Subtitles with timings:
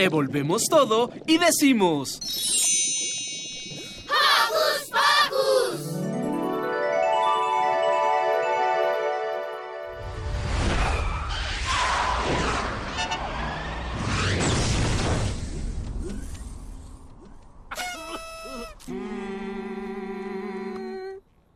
[0.00, 2.18] Revolvemos todo y decimos...
[4.08, 6.00] ¡Hocus Pocus!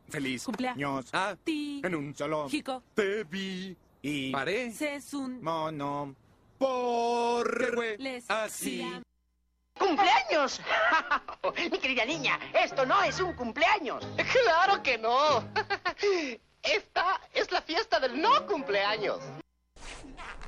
[0.09, 1.05] Feliz Cumpleaños.
[1.13, 1.81] Ah, Ti.
[1.83, 2.83] en un solo Chico.
[2.93, 4.71] te vi y Paré.
[4.71, 5.41] Sesun.
[5.41, 6.15] mono
[6.57, 8.29] por Les.
[8.29, 8.85] así.
[9.77, 10.61] ¡Cumpleaños!
[11.71, 14.07] Mi querida niña, esto no es un cumpleaños.
[14.15, 15.43] ¡Claro que no!
[16.63, 19.19] Esta es la fiesta del no cumpleaños.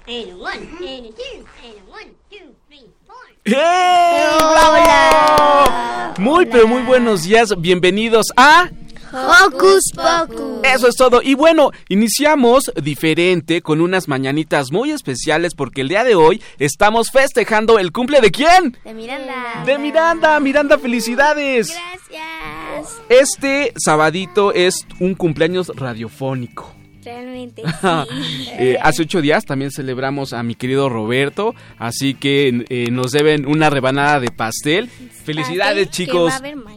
[0.07, 3.15] And one, and two, and one, two, three, four.
[3.43, 4.37] ¡Hey!
[4.39, 6.13] ¡Bravo!
[6.17, 7.49] Muy, pero muy buenos días.
[7.59, 8.69] Bienvenidos a...
[9.17, 10.61] Hocus Pocus.
[10.63, 11.21] Eso es todo.
[11.21, 17.11] Y bueno, iniciamos diferente con unas mañanitas muy especiales porque el día de hoy estamos
[17.11, 18.77] festejando el cumple de quién?
[18.83, 19.63] De Miranda.
[19.65, 20.39] De Miranda.
[20.39, 21.69] Miranda, felicidades.
[21.69, 23.01] Gracias.
[23.09, 26.77] Este sabadito es un cumpleaños radiofónico.
[27.03, 27.69] Realmente sí.
[28.59, 33.45] Eh, hace ocho días también celebramos a mi querido Roberto, así que eh, nos deben
[33.45, 34.89] una rebanada de pastel.
[34.89, 36.33] Felicidades Pastel chicos.
[36.33, 36.76] Que va a haber.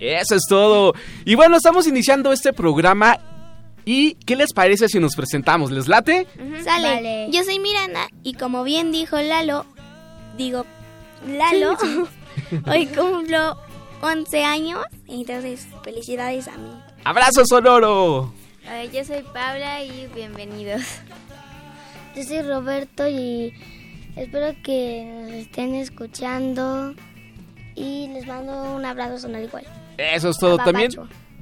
[0.00, 0.94] Eso es todo.
[1.24, 3.18] Y bueno, estamos iniciando este programa.
[3.84, 5.70] ¿Y qué les parece si nos presentamos?
[5.70, 6.26] ¿Les late?
[6.64, 7.28] Sale.
[7.30, 9.66] Yo soy Miranda y como bien dijo Lalo,
[10.38, 10.64] digo
[11.26, 11.76] Lalo,
[12.66, 13.58] hoy cumplo
[14.00, 16.70] 11 años, entonces felicidades a mí.
[17.04, 18.32] ¡Abrazo sonoro!
[18.92, 20.82] yo soy Paula y bienvenidos.
[22.16, 23.52] Yo soy Roberto y
[24.16, 26.94] espero que nos estén escuchando
[27.74, 29.64] y les mando un abrazo sonoro igual.
[29.96, 30.58] Eso es todo.
[30.58, 30.90] También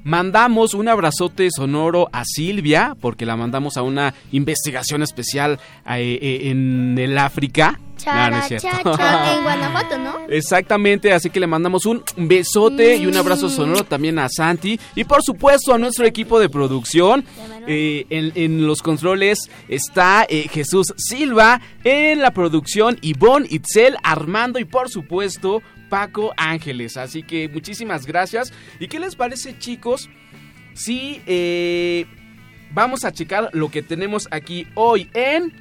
[0.04, 6.50] mandamos un abrazote sonoro a Silvia, porque la mandamos a una investigación especial eh, eh,
[6.50, 7.78] en el África.
[8.06, 8.92] No, no es cierto.
[8.98, 10.16] En Guanajuato, ¿no?
[10.28, 15.04] Exactamente, así que le mandamos un besote y un abrazo sonoro también a Santi y
[15.04, 17.24] por supuesto a nuestro equipo de producción.
[17.68, 24.58] Eh, en, en los controles está eh, Jesús Silva, en la producción Ivonne, Itzel, Armando
[24.58, 26.96] y por supuesto Paco Ángeles.
[26.96, 28.50] Así que muchísimas gracias.
[28.80, 30.08] ¿Y qué les parece chicos?
[30.72, 32.06] Si eh,
[32.72, 35.52] vamos a checar lo que tenemos aquí hoy en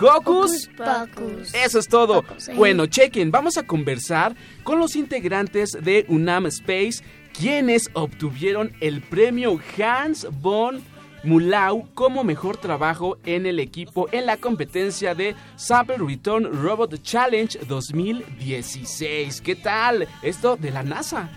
[0.00, 1.52] Hocus Pocus.
[1.52, 2.24] eso es todo.
[2.48, 2.54] ¿eh?
[2.56, 7.04] Bueno, chequen, vamos a conversar con los integrantes de UNAM Space,
[7.38, 10.82] quienes obtuvieron el premio Hans von
[11.24, 17.58] Mulau como mejor trabajo en el equipo en la competencia de Sample Return Robot Challenge
[17.66, 19.40] 2016.
[19.40, 20.06] ¿Qué tal?
[20.22, 21.28] Esto de la NASA.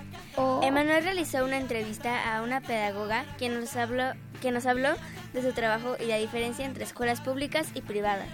[0.62, 4.04] Emanuel realizó una entrevista a una pedagoga que nos habló,
[4.42, 4.90] que nos habló
[5.34, 8.28] de su trabajo y la diferencia entre escuelas públicas y privadas.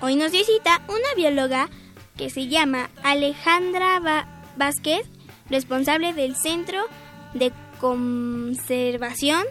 [0.00, 1.68] Hoy nos visita una bióloga
[2.16, 4.26] que se llama Alejandra Va-
[4.56, 5.02] Vázquez,
[5.50, 6.80] responsable del Centro
[7.34, 9.44] de Conservación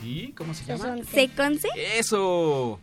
[0.00, 0.34] ¿Sí?
[0.36, 0.96] ¿Cómo se llama?
[1.04, 1.68] Seconce.
[1.96, 2.80] Eso.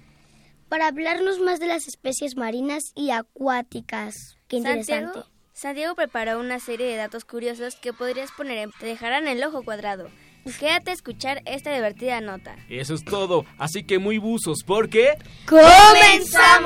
[0.70, 4.38] Para hablarnos más de las especies marinas y acuáticas.
[4.48, 5.06] Qué interesante.
[5.06, 9.44] Santiago, Santiago preparó una serie de datos curiosos que podrías poner en, te dejarán el
[9.44, 10.10] ojo cuadrado.
[10.60, 12.56] Quédate a escuchar esta divertida nota.
[12.70, 13.44] Eso es todo.
[13.58, 15.18] Así que muy buzos, porque...
[15.46, 16.58] ¡Comenzamos!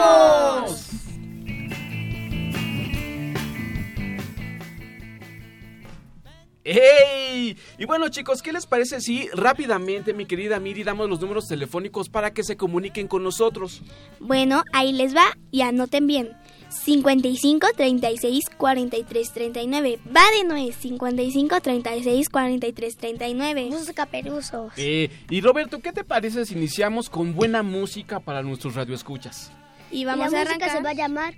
[6.63, 7.57] ¡Ey!
[7.79, 12.07] Y bueno chicos, ¿qué les parece si rápidamente, mi querida Miri, damos los números telefónicos
[12.09, 13.81] para que se comuniquen con nosotros?
[14.19, 16.37] Bueno, ahí les va y anoten bien.
[16.69, 19.99] 55 36 43 39.
[20.15, 20.75] Va de nuez.
[20.77, 23.65] 55 36 43 39.
[23.71, 24.71] Música peruzos.
[24.77, 29.51] Eh, y Roberto, ¿qué te parece si iniciamos con buena música para nuestros radioescuchas?
[29.91, 30.77] Y Y vamos la a música arrancar.
[30.77, 31.33] se va a llamar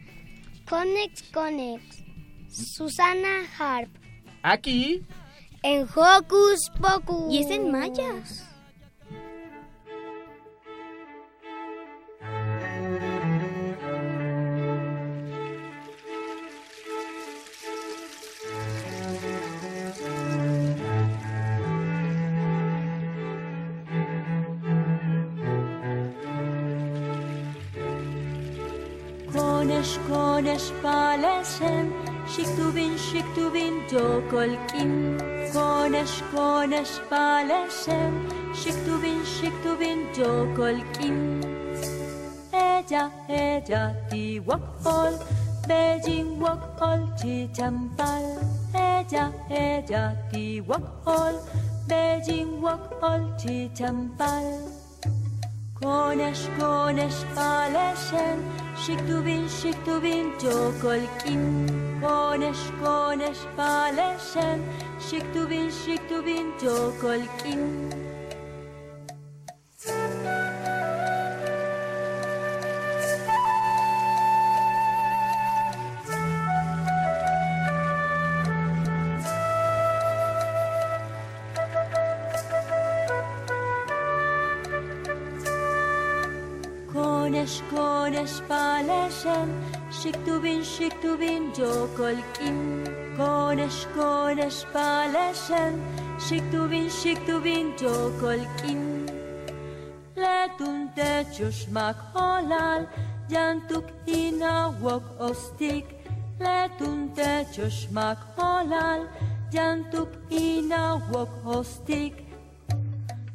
[0.69, 1.84] Conex Conex.
[2.50, 3.90] Susana Harp.
[4.45, 5.06] Aquí,
[5.63, 7.34] En Hocus Pocus.
[7.34, 8.44] Y es en mayas.
[29.31, 30.74] Con el konesh
[32.35, 35.18] Şıktuvin şıktuvin dokolkim
[35.53, 38.13] Koneş koneş paleşem
[38.63, 41.41] Şıktuvin şıktuvin dokolkim
[42.53, 45.13] Eja eja ti wakol
[45.69, 48.24] Beijing wakol ti tampal
[48.75, 51.33] Eja eja ti wakol
[51.89, 54.45] Beijing wakol ti tampal
[55.81, 58.38] Koneş koneş paleşen
[58.85, 64.60] Şıktuvin şıktuvin dokolkim שמונה שמונה שמונה שם
[65.00, 67.90] שכתובים שכתובים תו כל קים
[90.04, 92.84] Siktuvin, Siktuvin, Jokolkin,
[93.16, 95.80] Konesh, Konesh, Paleshen,
[96.20, 99.08] Siktuvin, Siktuvin, Jokolkin.
[100.16, 102.90] Letun tecsos mag halál,
[103.30, 105.86] gyantuk hinawok osztik,
[106.40, 109.08] letun tecsos mag halál,
[109.52, 112.14] gyantuk hinawok osztik.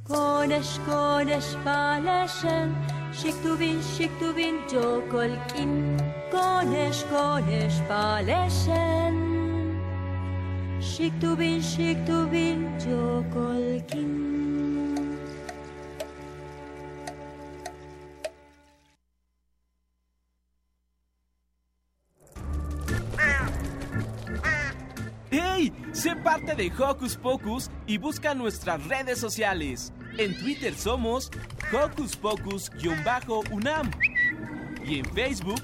[0.09, 2.76] Konesh, Konesh, Paleshen,
[3.12, 5.97] Siktuvin, Siktuvin, Jokolkin.
[6.30, 9.16] Konesh, konesh, paleshem.
[10.80, 14.28] Shiktuvin, shiktuvin, jokolkin.
[25.31, 25.72] ¡Hey!
[25.92, 29.92] Sé parte de Hocus Pocus y busca nuestras redes sociales.
[30.16, 31.31] En Twitter somos
[31.72, 33.90] Hocus Pocus-UNAM
[34.84, 35.60] y en Facebook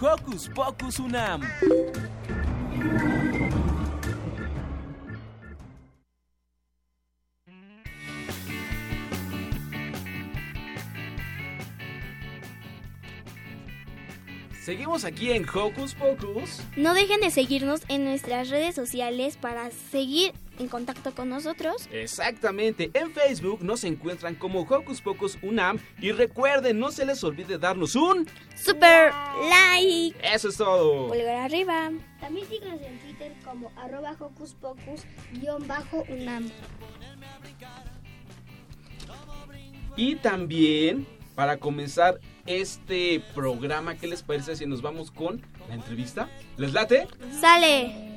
[0.00, 1.42] Hocus Pocus UNAM.
[14.62, 16.60] Seguimos aquí en Hocus Pocus.
[16.76, 21.88] No dejen de seguirnos en nuestras redes sociales para seguir en contacto con nosotros.
[21.92, 27.58] Exactamente, en Facebook nos encuentran como Hocus Pocus UNAM y recuerden, no se les olvide
[27.58, 28.26] darnos un
[28.56, 29.12] super
[29.48, 30.16] like.
[30.22, 31.08] Eso es todo.
[31.08, 31.90] Pulgar arriba.
[32.20, 35.02] También síganos en Twitter como arroba hocus pocus
[35.32, 36.50] guion bajo unam.
[39.96, 46.28] Y también, para comenzar este programa, ¿qué les parece si nos vamos con la entrevista?
[46.56, 47.08] ¿Les late?
[47.40, 48.07] Sale.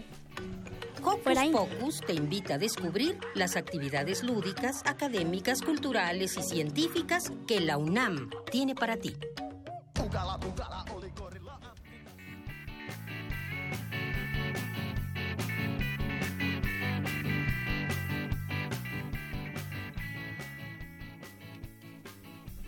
[1.03, 7.77] Hocus Pocus te invita a descubrir las actividades lúdicas, académicas, culturales y científicas que la
[7.77, 9.15] UNAM tiene para ti.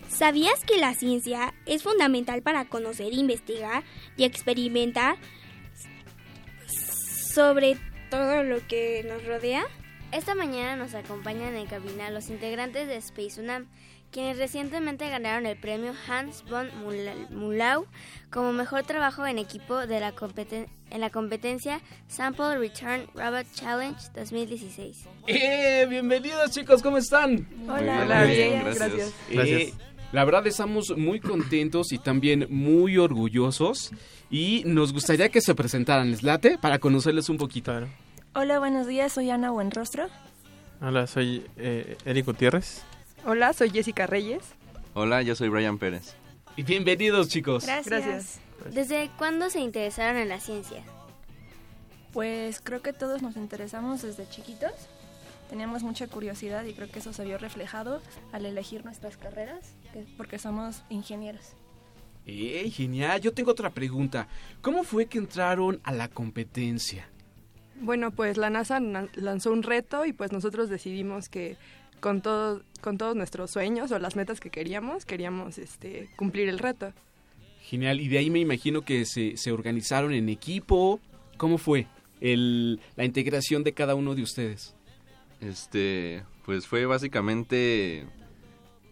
[0.08, 3.84] ¿Sabías que la ciencia es fundamental para conocer, investigar
[4.16, 5.16] y experimentar
[7.34, 7.93] sobre todo
[8.44, 9.64] lo que nos rodea?
[10.12, 13.66] Esta mañana nos acompañan en cabina los integrantes de Space UNAM,
[14.12, 16.68] quienes recientemente ganaron el premio Hans von
[17.30, 17.86] Mulau
[18.30, 23.98] como mejor trabajo en equipo de la competen- en la competencia Sample Return Robot Challenge
[24.14, 25.06] 2016.
[25.26, 25.84] ¡Eh!
[25.90, 27.48] Bienvenidos chicos, ¿cómo están?
[27.68, 28.02] Hola.
[28.02, 29.08] Hola, bien, gracias.
[29.30, 29.72] Eh, Gracias.
[30.12, 33.90] la verdad estamos muy contentos y también muy orgullosos
[34.30, 36.56] y nos gustaría que se presentaran, ¿les late?
[36.58, 37.72] Para conocerles un poquito.
[38.34, 40.08] Hola, buenos días, soy Ana Buenrostro.
[40.80, 42.82] Hola, soy eh, Eric Gutiérrez.
[43.24, 44.42] Hola, soy Jessica Reyes.
[44.94, 46.14] Hola, yo soy Brian Pérez.
[46.56, 47.64] Y bienvenidos chicos.
[47.66, 48.38] Gracias.
[48.72, 50.82] ¿Desde cuándo se interesaron en la ciencia?
[52.12, 54.72] Pues creo que todos nos interesamos desde chiquitos.
[55.50, 58.00] Teníamos mucha curiosidad y creo que eso se vio reflejado
[58.32, 61.52] al elegir nuestras carreras, que- porque somos ingenieros.
[62.26, 62.70] ¡Eh!
[62.70, 63.20] Genial.
[63.20, 64.28] Yo tengo otra pregunta.
[64.62, 67.08] ¿Cómo fue que entraron a la competencia?
[67.80, 71.56] Bueno, pues la NASA na- lanzó un reto y pues nosotros decidimos que
[72.00, 76.58] con todo, con todos nuestros sueños o las metas que queríamos, queríamos este cumplir el
[76.58, 76.92] reto.
[77.62, 78.00] Genial.
[78.00, 81.00] Y de ahí me imagino que se, se organizaron en equipo.
[81.36, 81.86] ¿Cómo fue
[82.20, 84.74] el, la integración de cada uno de ustedes?
[85.40, 88.06] Este, pues fue básicamente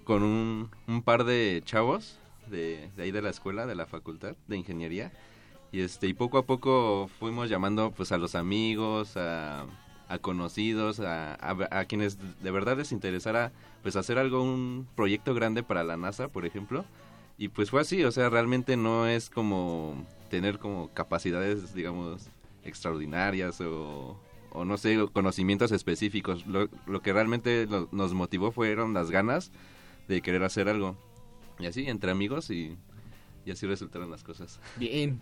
[0.04, 2.18] con un, un par de chavos
[2.50, 5.12] de, de ahí de la escuela, de la facultad de ingeniería.
[5.72, 9.66] Y este, y poco a poco fuimos llamando pues a los amigos, a,
[10.20, 13.50] conocidos, a, quienes de verdad les interesara
[13.82, 16.84] pues hacer algo, un proyecto grande para la NASA, por ejemplo.
[17.38, 22.28] Y pues fue así, o sea, realmente no es como tener como capacidades, digamos,
[22.64, 24.20] extraordinarias o,
[24.52, 26.44] o no sé, conocimientos específicos.
[26.46, 26.68] Lo,
[27.00, 29.50] que realmente nos motivó fueron las ganas
[30.06, 30.96] de querer hacer algo.
[31.58, 32.76] Y así, entre amigos y,
[33.46, 34.60] y así resultaron las cosas.
[34.76, 35.20] Bien.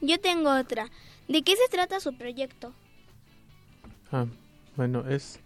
[0.00, 0.88] Yo tengo otra.
[1.28, 2.72] ¿De qué se trata su proyecto?
[4.12, 4.26] Ah,
[4.76, 5.40] bueno, es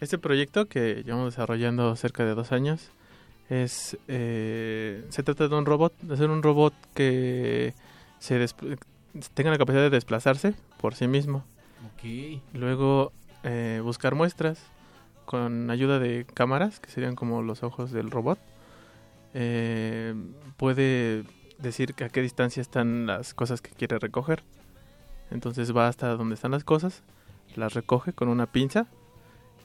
[0.00, 2.90] este proyecto que llevamos desarrollando cerca de dos años.
[3.48, 7.74] Es eh, se trata de un robot, de hacer un robot que
[8.18, 8.46] se
[9.34, 11.44] tenga la capacidad de desplazarse por sí mismo.
[11.94, 12.40] Ok.
[12.54, 13.12] Luego
[13.44, 14.60] eh, buscar muestras
[15.24, 18.38] con ayuda de cámaras, que serían como los ojos del robot.
[19.34, 20.14] Eh,
[20.56, 21.24] puede
[21.58, 24.42] decir que a qué distancia están las cosas que quiere recoger.
[25.30, 27.02] Entonces va hasta donde están las cosas,
[27.56, 28.86] las recoge con una pinza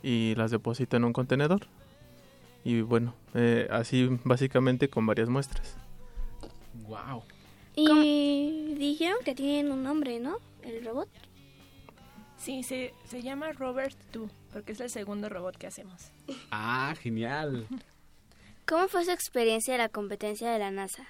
[0.02, 1.68] y las deposita en un contenedor.
[2.64, 5.76] Y bueno, eh, así básicamente con varias muestras.
[6.88, 7.24] Wow.
[7.76, 10.38] Y dijeron que tienen un nombre, ¿no?
[10.62, 11.10] El robot.
[12.38, 16.12] Sí, se, se llama Robert 2, porque es el segundo robot que hacemos.
[16.50, 17.68] Ah, genial.
[18.66, 21.08] ¿Cómo fue su experiencia de la competencia de la NASA?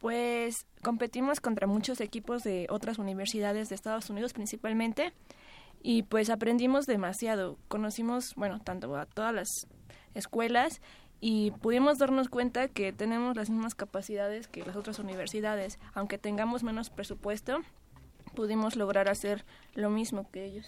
[0.00, 5.12] Pues competimos contra muchos equipos de otras universidades de Estados Unidos principalmente
[5.82, 7.58] y pues aprendimos demasiado.
[7.68, 9.48] Conocimos, bueno, tanto a todas las
[10.14, 10.80] escuelas
[11.20, 15.78] y pudimos darnos cuenta que tenemos las mismas capacidades que las otras universidades.
[15.92, 17.58] Aunque tengamos menos presupuesto,
[18.34, 20.66] pudimos lograr hacer lo mismo que ellos.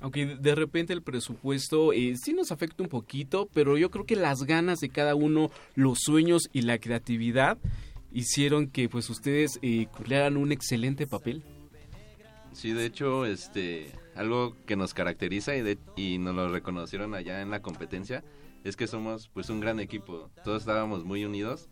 [0.00, 4.16] Aunque de repente el presupuesto eh, sí nos afecta un poquito, pero yo creo que
[4.16, 7.56] las ganas de cada uno, los sueños y la creatividad
[8.14, 11.42] hicieron que pues ustedes eh, cumplieran un excelente papel.
[12.52, 17.42] Sí, de hecho, este, algo que nos caracteriza y, de- y nos lo reconocieron allá
[17.42, 18.24] en la competencia
[18.62, 20.30] es que somos pues un gran equipo.
[20.44, 21.68] Todos estábamos muy unidos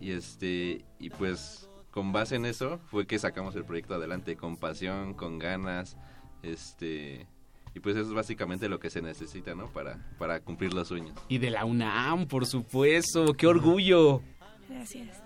[0.00, 4.56] y este y pues con base en eso fue que sacamos el proyecto adelante con
[4.56, 5.96] pasión, con ganas,
[6.42, 7.26] este
[7.74, 9.66] y pues eso es básicamente lo que se necesita, ¿no?
[9.72, 11.14] Para para cumplir los sueños.
[11.28, 14.22] Y de la UNAM, por supuesto, qué orgullo.
[14.68, 15.22] Gracias.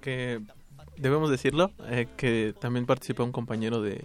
[0.00, 0.40] Que
[0.96, 4.04] debemos decirlo, eh, que también participó un compañero de,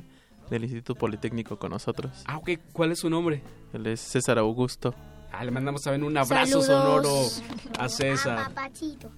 [0.50, 2.24] del Instituto Politécnico con nosotros.
[2.26, 3.42] Ah, ok, ¿cuál es su nombre?
[3.74, 4.94] Él es César Augusto.
[5.32, 7.44] Ah, le mandamos también un abrazo Saludos.
[7.44, 8.48] sonoro a César.
[8.48, 9.12] Papachito.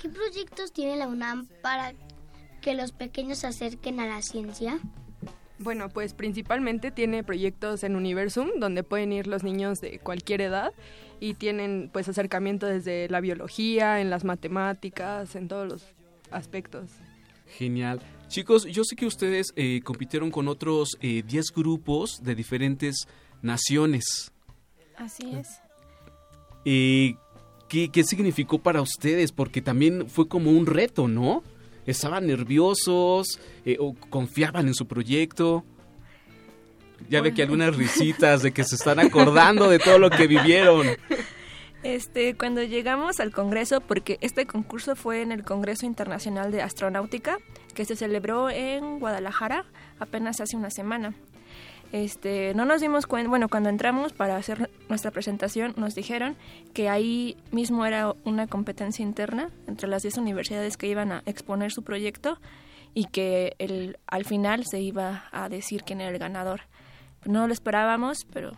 [0.00, 1.92] ¿Qué proyectos tiene la UNAM para
[2.60, 4.78] que los pequeños se acerquen a la ciencia?
[5.58, 10.72] Bueno, pues principalmente tiene proyectos en Universum donde pueden ir los niños de cualquier edad
[11.20, 15.86] y tienen pues acercamiento desde la biología, en las matemáticas, en todos los
[16.30, 16.90] aspectos.
[17.46, 18.00] Genial.
[18.28, 23.06] Chicos, yo sé que ustedes eh, compitieron con otros eh, 10 grupos de diferentes
[23.40, 24.32] naciones.
[24.96, 25.60] Así es.
[26.64, 27.14] Eh,
[27.68, 29.32] ¿qué, ¿Qué significó para ustedes?
[29.32, 31.42] Porque también fue como un reto, ¿no?
[31.86, 33.40] ¿Estaban nerviosos?
[33.64, 35.64] Eh, ¿O confiaban en su proyecto?
[37.08, 40.86] Ya ve que algunas risitas de que se están acordando de todo lo que vivieron.
[41.84, 47.38] Este, cuando llegamos al Congreso, porque este concurso fue en el Congreso Internacional de Astronáutica,
[47.74, 49.64] que se celebró en Guadalajara
[50.00, 51.14] apenas hace una semana.
[51.92, 56.36] Este, no nos dimos cuenta, bueno, cuando entramos para hacer nuestra presentación, nos dijeron
[56.74, 61.72] que ahí mismo era una competencia interna entre las 10 universidades que iban a exponer
[61.72, 62.38] su proyecto
[62.92, 66.62] y que el, al final se iba a decir quién era el ganador.
[67.24, 68.52] No lo esperábamos, pero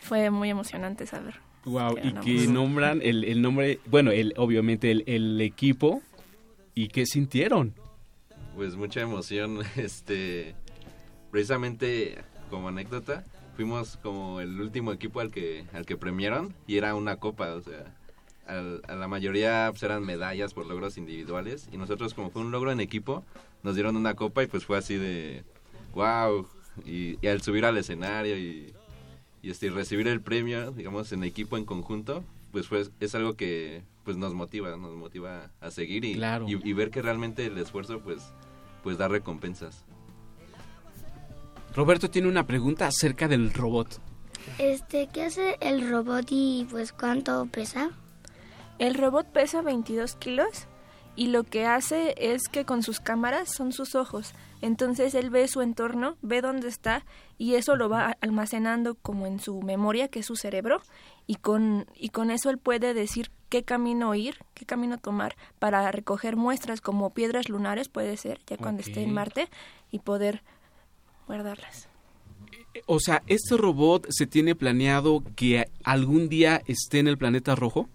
[0.00, 1.36] fue muy emocionante saber.
[1.64, 6.02] Wow, que y que nombran el, el nombre, bueno, el, obviamente el, el equipo.
[6.74, 7.72] ¿Y qué sintieron?
[8.56, 10.54] Pues mucha emoción, este
[11.30, 12.18] precisamente
[12.50, 13.24] como anécdota,
[13.56, 17.60] fuimos como el último equipo al que al que premiaron y era una copa, o
[17.60, 17.84] sea,
[18.46, 22.50] al- a la mayoría pues, eran medallas por logros individuales y nosotros como fue un
[22.52, 23.24] logro en equipo,
[23.62, 25.42] nos dieron una copa y pues fue así de
[25.94, 26.46] wow
[26.84, 28.72] y, y al subir al escenario y,
[29.42, 33.82] y este recibir el premio, digamos en equipo en conjunto, pues fue es algo que
[34.04, 36.46] pues nos motiva, nos motiva a seguir y, Claro.
[36.48, 38.22] y, y ver que realmente el esfuerzo pues
[38.82, 39.84] pues da recompensas.
[41.74, 44.00] Roberto tiene una pregunta acerca del robot.
[44.58, 47.90] Este, ¿qué hace el robot y pues cuánto pesa?
[48.78, 50.66] El robot pesa 22 kilos
[51.16, 54.34] y lo que hace es que con sus cámaras son sus ojos.
[54.64, 57.04] Entonces él ve su entorno, ve dónde está
[57.36, 60.80] y eso lo va almacenando como en su memoria, que es su cerebro,
[61.26, 65.92] y con, y con eso él puede decir qué camino ir, qué camino tomar para
[65.92, 69.12] recoger muestras como piedras lunares, puede ser, ya cuando esté en.
[69.12, 69.50] Marte,
[69.90, 70.42] y poder
[71.26, 71.90] guardarlas.
[72.86, 77.90] O sea, ¿este robot se tiene planeado que algún día esté en el planeta rojo?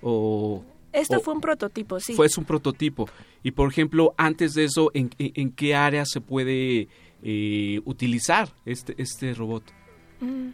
[0.00, 0.62] ¿O
[0.92, 2.14] Esto O- fue un prototipo, sí.
[2.14, 3.08] Fue un prototipo.
[3.42, 6.88] Y por ejemplo, antes de eso, ¿en, en- en qué área se puede
[7.22, 9.62] eh, utilizar este, este robot?
[10.20, 10.50] Mm.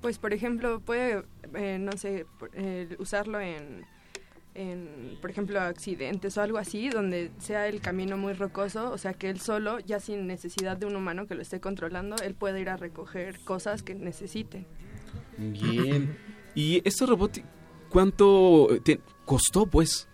[0.00, 1.22] Pues, por ejemplo, puede,
[1.54, 3.84] eh, no sé, eh, usarlo en,
[4.54, 9.14] en, por ejemplo, accidentes o algo así, donde sea el camino muy rocoso, o sea,
[9.14, 12.60] que él solo, ya sin necesidad de un humano que lo esté controlando, él puede
[12.60, 14.66] ir a recoger cosas que necesite.
[15.38, 16.16] Bien.
[16.54, 17.38] ¿Y este robot
[17.94, 20.06] cuánto te- costó, pues?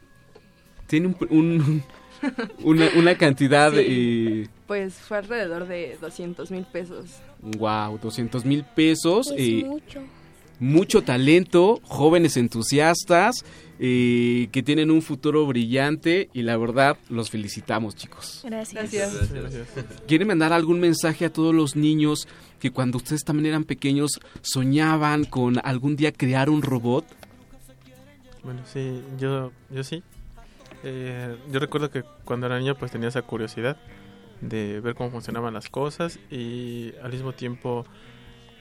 [0.87, 1.83] Tiene un, un-
[2.63, 3.73] una, una cantidad...
[3.73, 3.79] Sí.
[3.89, 7.07] eh, Pues fue alrededor de 200 mil pesos.
[7.41, 9.29] wow, 200 mil pesos.
[9.29, 10.01] Es eh, mucho.
[10.59, 13.45] mucho talento, jóvenes entusiastas
[13.83, 18.43] eh, que tienen un futuro brillante y la verdad los felicitamos chicos.
[18.45, 18.91] Gracias.
[20.07, 25.25] ¿Quieren mandar algún mensaje a todos los niños que cuando ustedes también eran pequeños soñaban
[25.25, 27.07] con algún día crear un robot?
[28.43, 30.03] Bueno, sí, yo, yo sí.
[30.83, 33.77] Eh, yo recuerdo que cuando era niño pues tenía esa curiosidad
[34.41, 37.85] de ver cómo funcionaban las cosas y al mismo tiempo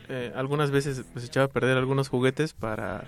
[0.10, 3.06] eh, algunas veces pues echaba a perder algunos juguetes para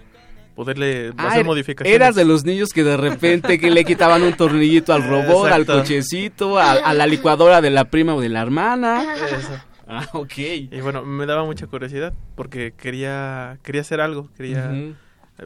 [0.56, 1.94] poderle Ah, hacer er- modificaciones.
[1.96, 5.66] Eras de los niños que de repente que le quitaban un tornillito al robot, al
[5.66, 9.16] cochecito, a, a la licuadora de la prima o de la hermana.
[9.16, 9.60] Eso.
[9.88, 10.38] Ah, ok.
[10.38, 14.74] Y bueno, me daba mucha curiosidad porque quería quería hacer algo, quería Ujú.
[14.76, 14.94] eh,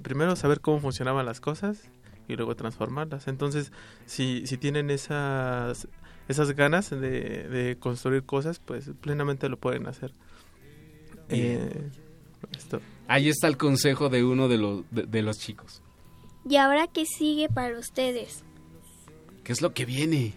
[0.02, 1.90] primero saber cómo funcionaban las cosas
[2.28, 3.28] y luego transformarlas.
[3.28, 3.72] Entonces,
[4.06, 5.88] si, si tienen esas
[6.28, 10.14] esas ganas de, de construir cosas, pues plenamente lo pueden hacer.
[11.30, 11.90] Eh,
[12.58, 12.82] esto.
[13.08, 15.82] Ahí está el consejo de uno de los, de, de los chicos.
[16.48, 18.44] ¿Y ahora qué sigue para ustedes?
[19.44, 20.34] ¿Qué es lo que viene?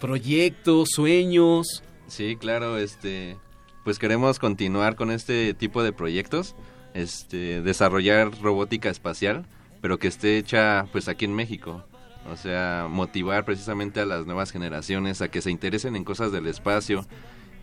[0.00, 1.82] Proyectos, sueños.
[2.06, 3.36] Sí, claro, este,
[3.84, 6.54] pues queremos continuar con este tipo de proyectos,
[6.94, 9.46] este, desarrollar robótica espacial,
[9.80, 11.84] pero que esté hecha pues aquí en México.
[12.30, 16.46] O sea, motivar precisamente a las nuevas generaciones a que se interesen en cosas del
[16.46, 17.06] espacio,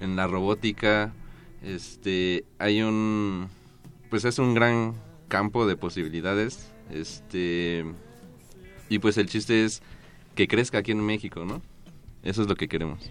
[0.02, 1.14] en la robótica.
[1.64, 3.50] Este, hay un
[4.10, 4.94] pues es un gran
[5.28, 7.86] campo de posibilidades, este
[8.90, 9.82] y pues el chiste es
[10.36, 11.62] que crezca aquí en México, ¿no?
[12.24, 13.10] Eso es lo que queremos.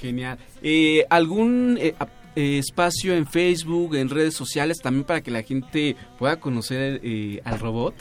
[0.00, 0.38] Genial.
[0.62, 1.94] Eh, ¿Algún eh,
[2.36, 7.40] eh, espacio en Facebook, en redes sociales, también para que la gente pueda conocer eh,
[7.44, 7.94] al robot?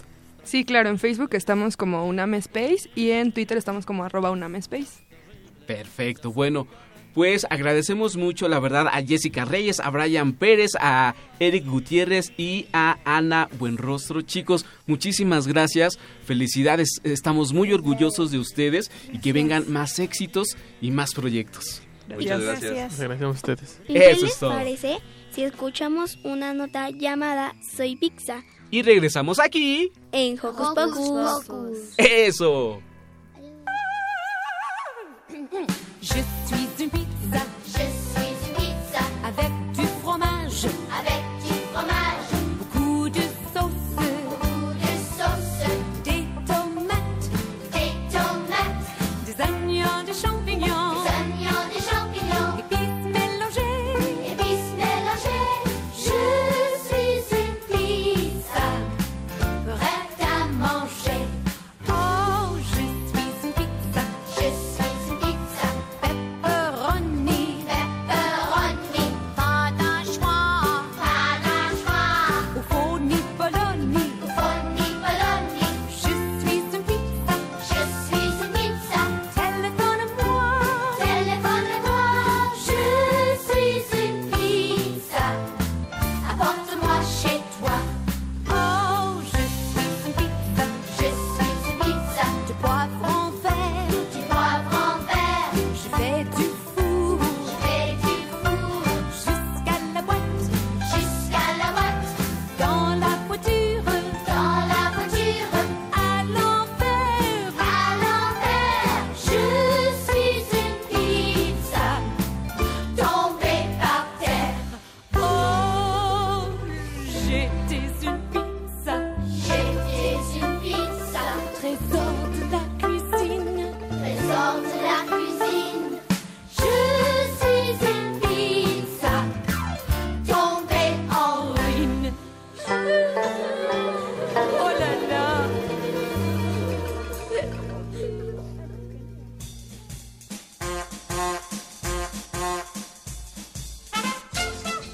[0.43, 4.31] Sí, claro, en Facebook estamos como Uname Space y en Twitter estamos como arroba.
[5.67, 6.31] Perfecto.
[6.31, 6.67] Bueno,
[7.13, 12.67] pues agradecemos mucho, la verdad, a Jessica Reyes, a Brian Pérez, a Eric Gutiérrez y
[12.71, 14.21] a Ana Buenrostro.
[14.21, 15.99] Chicos, muchísimas gracias.
[16.25, 17.01] Felicidades.
[17.03, 21.81] Estamos muy orgullosos de ustedes y que vengan más éxitos y más proyectos.
[22.15, 22.91] Muchas gracias.
[22.91, 23.81] Muchas gracias a ustedes.
[23.87, 24.49] ¿Y qué Eso les es todo.
[24.51, 24.99] parece
[25.31, 29.91] si escuchamos una nota llamada Soy Pizza Y regresamos aquí.
[30.11, 31.09] en Hocus Hocus
[31.47, 31.77] Pocus?
[31.97, 32.81] Eso.
[36.01, 36.60] Je suis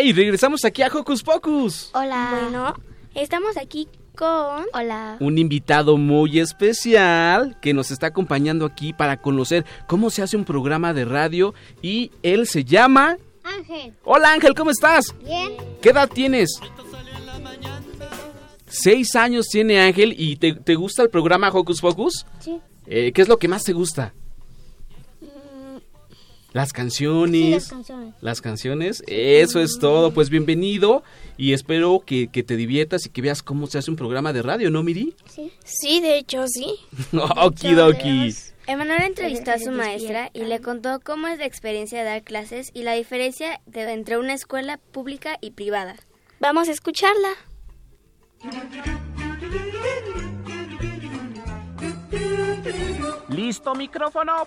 [0.00, 0.14] ¡Ey!
[0.14, 1.90] Regresamos aquí a Hocus Pocus.
[1.92, 2.38] Hola.
[2.40, 2.74] Bueno,
[3.14, 3.86] estamos aquí
[4.16, 4.64] con...
[4.72, 5.18] Hola.
[5.20, 10.46] Un invitado muy especial que nos está acompañando aquí para conocer cómo se hace un
[10.46, 13.18] programa de radio y él se llama...
[13.44, 13.92] Ángel.
[14.04, 15.14] Hola Ángel, ¿cómo estás?
[15.22, 15.52] Bien.
[15.82, 16.58] ¿Qué edad tienes?
[18.68, 22.24] Seis años tiene Ángel y ¿te, te gusta el programa Hocus Pocus?
[22.38, 22.58] Sí.
[22.86, 24.14] Eh, ¿Qué es lo que más te gusta?
[26.52, 27.40] Las canciones.
[27.42, 28.14] Sí, las canciones.
[28.20, 29.02] Las canciones.
[29.06, 30.12] Eso es todo.
[30.12, 31.02] Pues bienvenido
[31.36, 34.42] y espero que, que te diviertas y que veas cómo se hace un programa de
[34.42, 35.14] radio, ¿no, Miri?
[35.32, 35.52] Sí.
[35.64, 36.74] Sí, de hecho, sí.
[37.12, 38.34] Okidoki.
[38.66, 42.70] Emanuel entrevistó a su maestra y le contó cómo es la experiencia de dar clases
[42.74, 45.96] y la diferencia de- entre una escuela pública y privada.
[46.40, 47.30] Vamos a escucharla.
[53.28, 54.46] ¿Listo micrófono?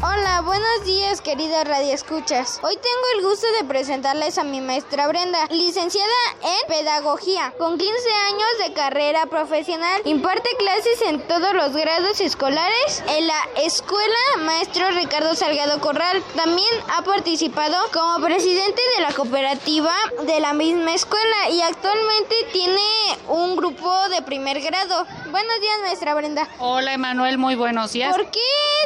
[0.00, 2.60] Hola, buenos días queridas radioescuchas.
[2.62, 6.06] Hoy tengo el gusto de presentarles a mi maestra Brenda, licenciada
[6.40, 7.92] en Pedagogía, con 15
[8.28, 10.00] años de carrera profesional.
[10.04, 16.22] Imparte clases en todos los grados escolares en la Escuela Maestro Ricardo Salgado Corral.
[16.36, 19.92] También ha participado como presidente de la cooperativa
[20.24, 22.80] de la misma escuela y actualmente tiene
[23.26, 25.04] un grupo de primer grado.
[25.32, 26.48] Buenos días, maestra Brenda.
[26.60, 28.16] Hola Emanuel, muy buenos días.
[28.16, 28.38] ¿Por qué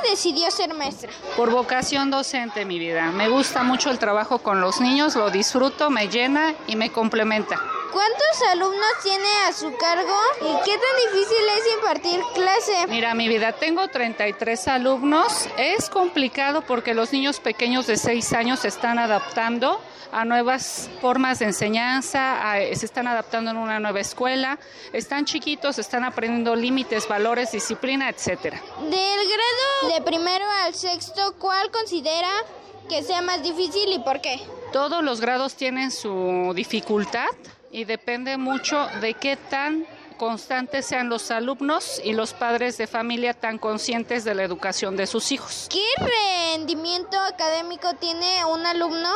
[0.08, 1.01] decidió ser maestra?
[1.36, 3.10] Por vocación docente, mi vida.
[3.12, 7.60] Me gusta mucho el trabajo con los niños, lo disfruto, me llena y me complementa.
[7.92, 12.86] ¿Cuántos alumnos tiene a su cargo y qué tan difícil es impartir clase?
[12.88, 15.48] Mira, mi vida, tengo 33 alumnos.
[15.58, 21.38] Es complicado porque los niños pequeños de 6 años se están adaptando a nuevas formas
[21.38, 24.58] de enseñanza, a- se están adaptando en una nueva escuela,
[24.92, 28.60] están chiquitos, están aprendiendo límites, valores, disciplina, etcétera.
[28.80, 28.90] Del
[29.28, 32.28] grado de primero al sexto, ¿cuál considera
[32.88, 34.40] que sea más difícil y por qué?
[34.72, 37.26] Todos los grados tienen su dificultad
[37.72, 39.86] y depende mucho de qué tan
[40.18, 45.08] constantes sean los alumnos y los padres de familia tan conscientes de la educación de
[45.08, 45.68] sus hijos.
[45.68, 45.84] ¿Qué
[46.54, 49.10] rendimiento académico tiene un alumno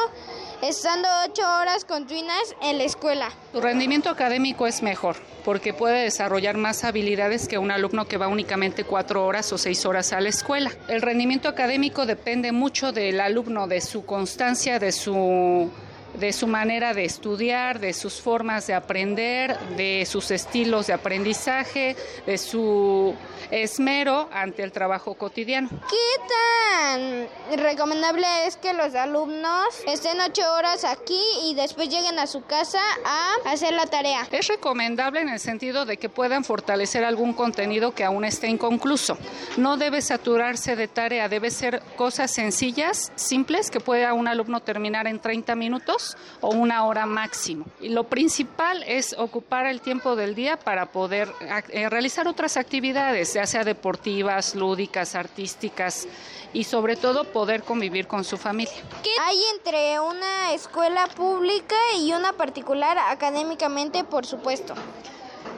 [0.63, 3.31] estando ocho horas continuas en la escuela?
[3.53, 8.27] Su rendimiento académico es mejor porque puede desarrollar más habilidades que un alumno que va
[8.27, 10.73] únicamente cuatro horas o seis horas a la escuela.
[10.89, 15.71] El rendimiento académico depende mucho del alumno, de su constancia, de su
[16.19, 21.97] de su manera de estudiar, de sus formas de aprender, de sus estilos de aprendizaje,
[22.27, 23.15] de su
[23.51, 25.69] esmero ante el trabajo cotidiano.
[25.69, 32.27] ¿Qué tan recomendable es que los alumnos estén ocho horas aquí y después lleguen a
[32.27, 34.27] su casa a hacer la tarea?
[34.31, 39.17] Es recomendable en el sentido de que puedan fortalecer algún contenido que aún esté inconcluso.
[39.57, 45.07] No debe saturarse de tarea, debe ser cosas sencillas, simples, que pueda un alumno terminar
[45.07, 46.06] en 30 minutos
[46.41, 47.65] o una hora máximo.
[47.81, 51.33] Y lo principal es ocupar el tiempo del día para poder
[51.71, 56.07] eh, realizar otras actividades, ya sea deportivas, lúdicas, artísticas
[56.53, 58.73] y sobre todo poder convivir con su familia.
[59.03, 64.75] ¿Qué hay entre una escuela pública y una particular académicamente, por supuesto?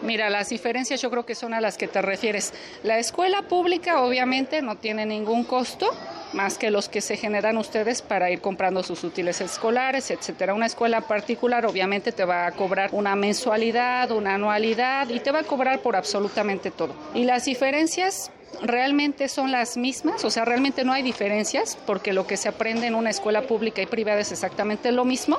[0.02, 2.52] Mira, las diferencias yo creo que son a las que te refieres.
[2.82, 5.90] La escuela pública obviamente no tiene ningún costo
[6.32, 10.54] más que los que se generan ustedes para ir comprando sus útiles escolares, etcétera.
[10.54, 15.40] Una escuela particular obviamente te va a cobrar una mensualidad, una anualidad y te va
[15.40, 16.94] a cobrar por absolutamente todo.
[17.14, 18.30] Y las diferencias
[18.62, 22.86] realmente son las mismas, o sea, realmente no hay diferencias porque lo que se aprende
[22.86, 25.38] en una escuela pública y privada es exactamente lo mismo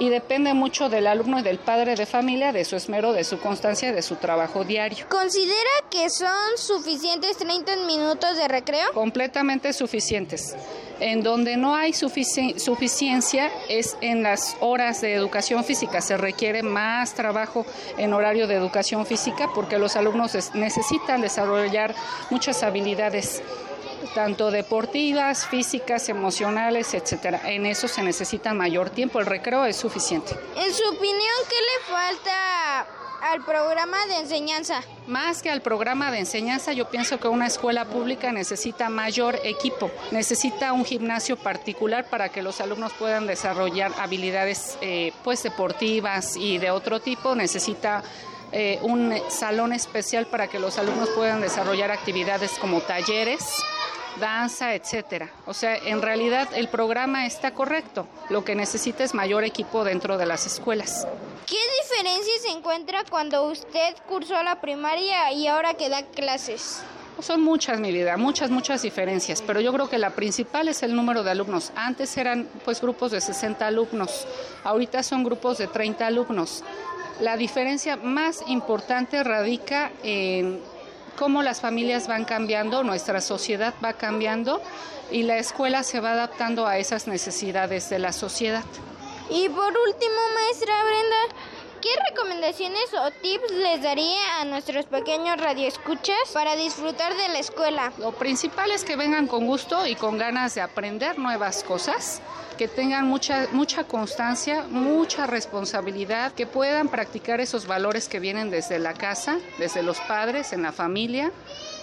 [0.00, 3.38] y depende mucho del alumno y del padre de familia, de su esmero, de su
[3.38, 5.06] constancia, de su trabajo diario.
[5.08, 8.92] ¿Considera que son suficientes 30 minutos de recreo?
[8.94, 10.56] Completamente suficientes.
[11.00, 16.00] En donde no hay sufici- suficiencia es en las horas de educación física.
[16.00, 17.64] Se requiere más trabajo
[17.96, 21.94] en horario de educación física porque los alumnos es- necesitan desarrollar
[22.30, 23.42] muchas habilidades
[24.14, 27.40] tanto deportivas, físicas, emocionales, etcétera.
[27.44, 30.32] En eso se necesita mayor tiempo, el recreo es suficiente.
[30.56, 32.86] En su opinión, ¿qué le falta
[33.22, 34.82] al programa de enseñanza?
[35.06, 39.90] Más que al programa de enseñanza, yo pienso que una escuela pública necesita mayor equipo,
[40.10, 46.58] necesita un gimnasio particular para que los alumnos puedan desarrollar habilidades eh, pues deportivas y
[46.58, 48.02] de otro tipo, necesita
[48.52, 53.44] eh, un salón especial para que los alumnos puedan desarrollar actividades como talleres,
[54.20, 55.30] danza, etcétera.
[55.46, 58.06] O sea, en realidad el programa está correcto.
[58.28, 61.06] Lo que necesita es mayor equipo dentro de las escuelas.
[61.46, 66.82] ¿Qué diferencia se encuentra cuando usted cursó la primaria y ahora que da clases?
[67.18, 70.94] Son muchas, mi vida, muchas, muchas diferencias, pero yo creo que la principal es el
[70.94, 71.72] número de alumnos.
[71.74, 74.26] Antes eran pues grupos de 60 alumnos,
[74.64, 76.64] ahorita son grupos de 30 alumnos.
[77.20, 80.62] La diferencia más importante radica en
[81.16, 84.62] cómo las familias van cambiando, nuestra sociedad va cambiando
[85.10, 88.64] y la escuela se va adaptando a esas necesidades de la sociedad.
[89.30, 91.49] Y por último, maestra Brenda,
[91.80, 97.92] ¿qué recomendaciones o tips les daría a nuestros pequeños radioescuchas para disfrutar de la escuela?
[97.98, 102.20] Lo principal es que vengan con gusto y con ganas de aprender nuevas cosas
[102.58, 108.78] que tengan mucha, mucha constancia, mucha responsabilidad, que puedan practicar esos valores que vienen desde
[108.78, 111.32] la casa, desde los padres, en la familia,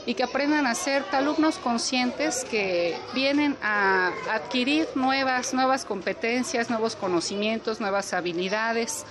[0.08, 6.96] y que aprendan a ser alumnos conscientes que vienen a adquirir nuevas, nuevas competencias, nuevos
[6.96, 9.06] conocimientos, nuevas habilidades.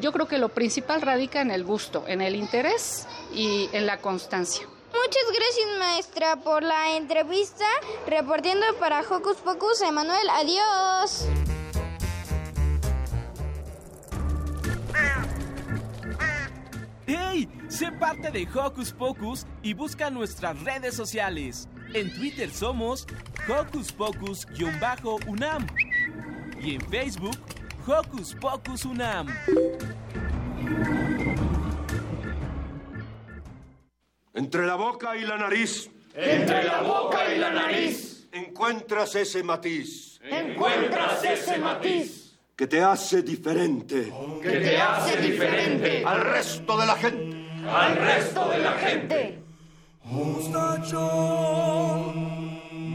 [0.00, 3.96] Yo creo que lo principal radica en el gusto, en el interés y en la
[4.02, 4.68] constancia.
[4.92, 7.64] Muchas gracias maestra por la entrevista.
[8.06, 11.28] Reportiendo para Hocus Pocus, Emanuel, adiós.
[17.14, 17.46] ¡Hey!
[17.68, 21.68] Sé parte de Hocus Pocus y busca nuestras redes sociales.
[21.92, 23.06] En Twitter somos
[23.46, 25.66] Hocus Pocus-UNAM
[26.62, 27.36] y en Facebook
[27.86, 29.26] Hocus Pocus UNAM.
[34.32, 35.90] Entre la boca y la nariz.
[36.14, 38.26] Entre la boca y la nariz.
[38.32, 40.18] Encuentras ese matiz.
[40.22, 42.21] Encuentras ese matiz.
[42.62, 44.12] Que te hace diferente.
[44.40, 46.04] Que te hace diferente.
[46.06, 47.44] Al resto de la gente.
[47.68, 49.42] Al resto de la gente.
[50.04, 51.00] Mustachón.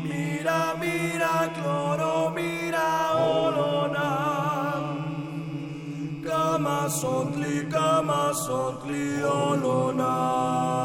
[0.06, 4.84] Mira, mira, cloro, mira, olonam.
[6.24, 10.78] Kama sontli, kama sontli, olonam.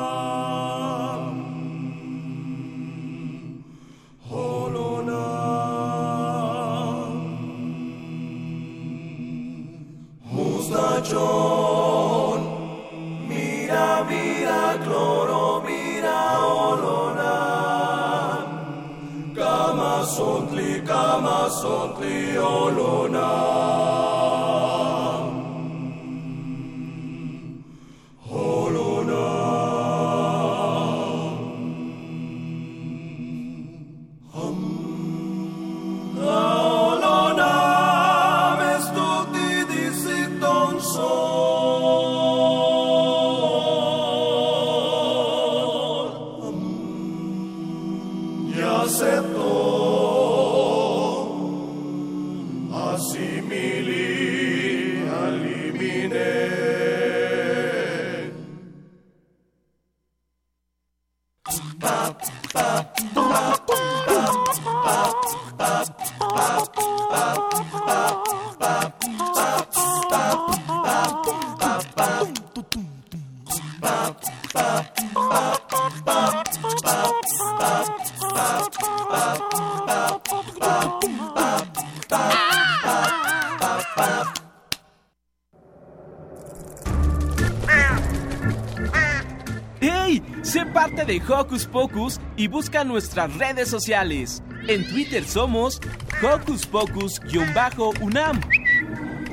[91.52, 94.42] Hocus Pocus y busca nuestras redes sociales.
[94.68, 95.82] En Twitter somos
[96.22, 98.40] Hocus Pocus-UNAM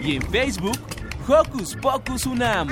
[0.03, 0.77] y en Facebook
[1.25, 2.67] Hocus Pocus UNAM.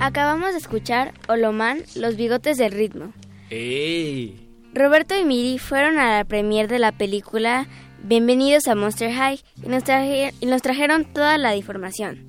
[0.00, 3.12] Acabamos de escuchar Olomán, Los Bigotes del Ritmo.
[3.50, 4.46] ¡Ey!
[4.74, 7.66] Roberto y Miri fueron a la premier de la película
[8.02, 9.68] Bienvenidos a Monster High y
[10.46, 12.26] nos, trajeron toda la información.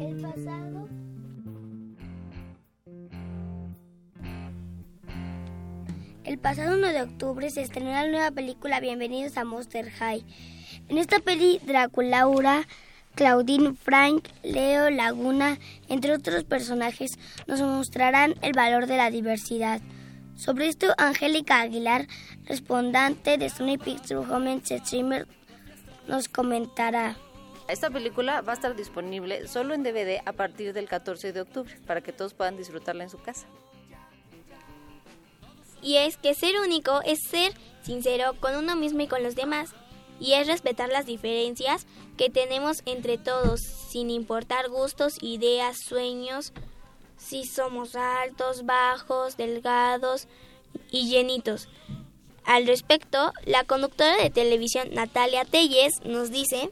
[0.00, 0.88] El pasado.
[6.24, 10.24] El pasado 1 de octubre se estrenó la nueva película Bienvenidos a Monster High.
[10.88, 12.66] En esta peli, Draculaura,
[13.16, 17.10] Claudine Frank, Leo Laguna, entre otros personajes,
[17.46, 19.80] nos mostrarán el valor de la diversidad.
[20.42, 22.08] Sobre esto, Angélica Aguilar,
[22.46, 25.28] respondente de Sony Pictures Home Streamer,
[26.08, 27.16] nos comentará.
[27.68, 31.78] Esta película va a estar disponible solo en DVD a partir del 14 de octubre
[31.86, 33.46] para que todos puedan disfrutarla en su casa.
[35.80, 37.52] Y es que ser único es ser
[37.84, 39.70] sincero con uno mismo y con los demás.
[40.18, 46.52] Y es respetar las diferencias que tenemos entre todos, sin importar gustos, ideas, sueños,
[47.22, 50.26] si somos altos, bajos, delgados
[50.90, 51.68] y llenitos.
[52.44, 56.70] Al respecto, la conductora de televisión Natalia Telles nos dice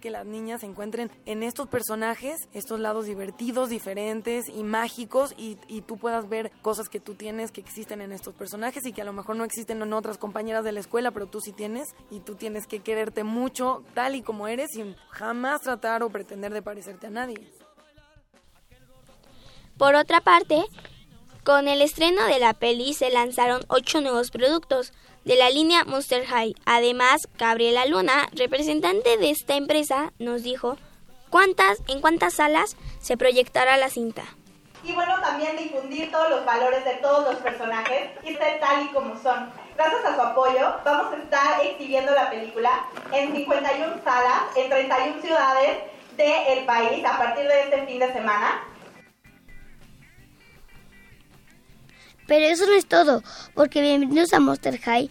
[0.00, 5.56] que las niñas se encuentren en estos personajes, estos lados divertidos, diferentes y mágicos y,
[5.66, 9.00] y, tú puedas ver cosas que tú tienes que existen en estos personajes y que
[9.00, 11.94] a lo mejor no existen en otras compañeras de la escuela, pero tú sí tienes
[12.10, 16.52] y tú tienes que quererte mucho tal y como eres y jamás tratar o pretender
[16.52, 17.50] de parecerte a nadie.
[19.78, 20.64] Por otra parte,
[21.42, 24.92] con el estreno de la peli se lanzaron ocho nuevos productos
[25.24, 26.54] de la línea Monster High.
[26.64, 30.76] Además, Gabriela Luna, representante de esta empresa, nos dijo
[31.28, 34.22] cuántas, en cuántas salas se proyectará la cinta.
[34.84, 38.88] Y bueno, también difundir todos los valores de todos los personajes y ser tal y
[38.88, 39.50] como son.
[39.74, 45.20] Gracias a su apoyo, vamos a estar exhibiendo la película en 51 salas, en 31
[45.20, 45.78] ciudades
[46.16, 48.62] del país a partir de este fin de semana.
[52.26, 53.22] Pero eso no es todo,
[53.54, 55.10] porque bienvenidos a Monster High.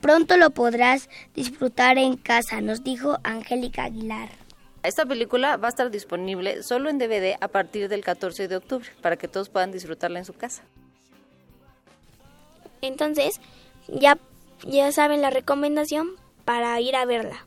[0.00, 4.28] Pronto lo podrás disfrutar en casa, nos dijo Angélica Aguilar.
[4.82, 8.88] Esta película va a estar disponible solo en DVD a partir del 14 de octubre,
[9.02, 10.62] para que todos puedan disfrutarla en su casa.
[12.80, 13.40] Entonces,
[13.88, 14.16] ya,
[14.66, 16.12] ya saben la recomendación
[16.44, 17.44] para ir a verla.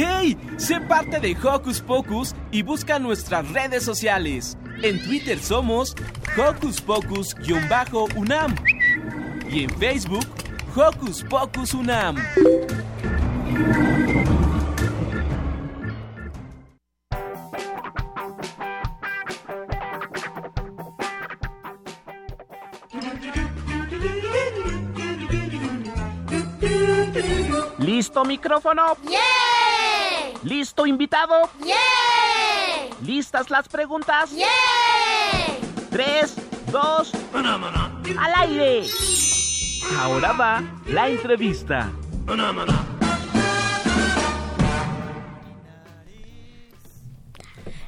[0.00, 0.38] ¡Hey!
[0.58, 4.56] Sé parte de Hocus Pocus y busca nuestras redes sociales.
[4.80, 5.96] En Twitter somos
[6.36, 8.54] Hocus Pocus-UNAM
[9.50, 10.24] y en Facebook
[10.76, 12.16] Hocus Pocus UNAM.
[27.80, 28.96] ¿Listo micrófono?
[29.08, 29.47] ¡Yeah!
[30.44, 31.50] ¿Listo invitado?
[31.64, 31.74] ¡Yeah!
[33.04, 34.30] ¿Listas las preguntas?
[34.30, 34.46] ¡Yeah!
[35.90, 36.36] Tres,
[36.70, 38.86] dos, al aire.
[39.98, 41.90] Ahora va la entrevista.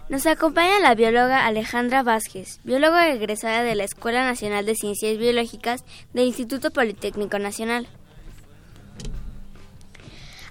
[0.08, 5.84] Nos acompaña la bióloga Alejandra Vázquez, bióloga egresada de la Escuela Nacional de Ciencias Biológicas
[6.12, 7.86] del Instituto Politécnico Nacional.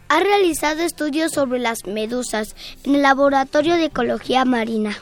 [0.10, 4.98] Ha realizado estudios sobre las medusas en el Laboratorio de Ecología Marina.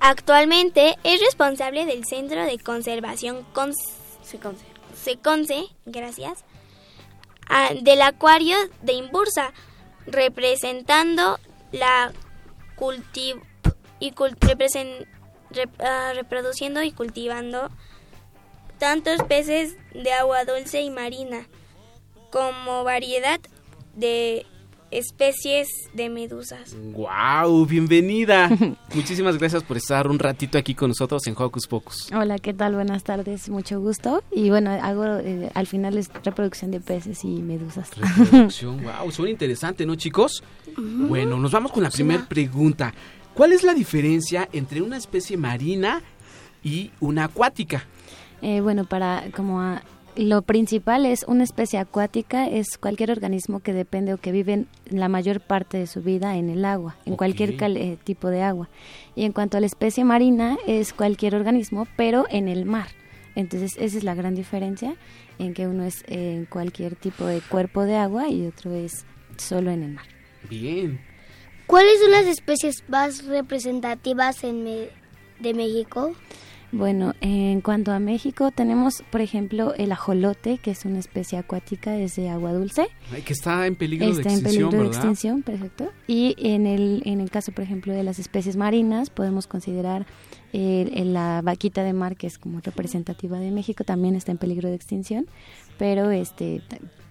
[0.00, 3.44] Actualmente es responsable del Centro de Conservación
[4.22, 4.64] Seconce,
[4.94, 6.44] Seconce gracias,
[7.82, 9.52] del Acuario de Imbursa,
[10.06, 11.38] representando
[11.72, 12.10] la
[12.74, 13.42] cultivo
[14.00, 15.06] y cult represent,
[15.50, 17.70] rep, uh, reproduciendo y cultivando
[18.78, 21.46] tantos peces de agua dulce y marina
[22.34, 23.38] como variedad
[23.94, 24.44] de
[24.90, 26.74] especies de medusas.
[26.92, 27.64] ¡Wow!
[27.64, 28.50] Bienvenida.
[28.94, 32.10] Muchísimas gracias por estar un ratito aquí con nosotros en Hocus Pocus.
[32.12, 32.74] Hola, ¿qué tal?
[32.74, 34.24] Buenas tardes, mucho gusto.
[34.32, 37.90] Y bueno, hago eh, al final es reproducción de peces y medusas.
[37.96, 40.42] Reproducción, wow, suena interesante, ¿no, chicos?
[40.66, 41.06] Uh -huh.
[41.06, 42.92] Bueno, nos vamos con la primera pregunta.
[43.32, 46.02] ¿Cuál es la diferencia entre una especie marina
[46.64, 47.86] y una acuática?
[48.42, 49.82] Eh, bueno, para como a,
[50.16, 55.08] lo principal es una especie acuática, es cualquier organismo que depende o que vive la
[55.08, 57.16] mayor parte de su vida en el agua, en okay.
[57.16, 58.68] cualquier eh, tipo de agua.
[59.14, 62.88] Y en cuanto a la especie marina, es cualquier organismo, pero en el mar.
[63.34, 64.94] Entonces, esa es la gran diferencia
[65.38, 69.04] en que uno es en eh, cualquier tipo de cuerpo de agua y otro es
[69.36, 70.06] solo en el mar.
[70.48, 71.00] Bien.
[71.66, 74.88] ¿Cuáles son las especies más representativas en me
[75.40, 76.14] de México?
[76.76, 81.96] Bueno, en cuanto a México, tenemos, por ejemplo, el ajolote, que es una especie acuática,
[81.96, 82.88] es de agua dulce.
[83.12, 84.82] Ay, que está en peligro está de extinción, en peligro ¿verdad?
[84.82, 85.92] de extinción, perfecto.
[86.08, 90.04] Y en el, en el caso, por ejemplo, de las especies marinas, podemos considerar
[90.52, 94.68] eh, la vaquita de mar, que es como representativa de México, también está en peligro
[94.68, 95.26] de extinción,
[95.78, 96.60] pero este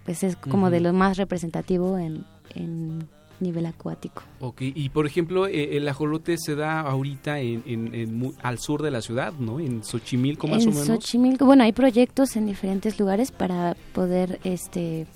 [0.04, 0.72] pues es como uh -huh.
[0.72, 3.08] de lo más representativo en, en
[3.44, 4.22] nivel acuático.
[4.40, 8.82] Ok, y por ejemplo, eh, el ajolote se da ahorita en, en- en al sur
[8.82, 9.60] de la ciudad, ¿no?
[9.60, 10.86] En Xochimilco más en o menos.
[10.88, 15.06] Xochimilco, bueno, hay proyectos en diferentes lugares para poder este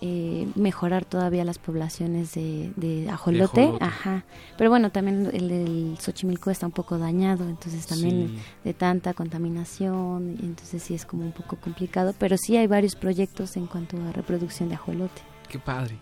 [0.00, 3.62] eh, mejorar todavía las poblaciones de, de ajolote.
[3.64, 3.84] ajolote.
[3.84, 4.24] Ajá.
[4.56, 8.38] Pero bueno, también el Xochimilco está un poco dañado, entonces también Sí.
[8.62, 13.56] de tanta contaminación, entonces sí es como un poco complicado, pero sí hay varios proyectos
[13.56, 15.20] en cuanto a reproducción de ajolote.
[15.48, 15.96] Qué padre.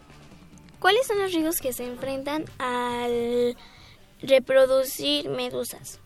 [0.80, 3.56] ¿Cuáles son los riesgos que se enfrentan al
[4.22, 6.00] reproducir medusas?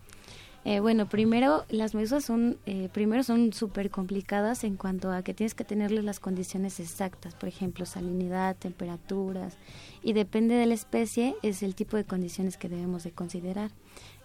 [0.64, 5.32] Eh, bueno, primero las medusas son, eh, primero son súper complicadas en cuanto a que
[5.32, 9.56] tienes que tenerles las condiciones exactas, por ejemplo, salinidad, temperaturas,
[10.02, 13.70] y depende de la especie es el tipo de condiciones que debemos de considerar.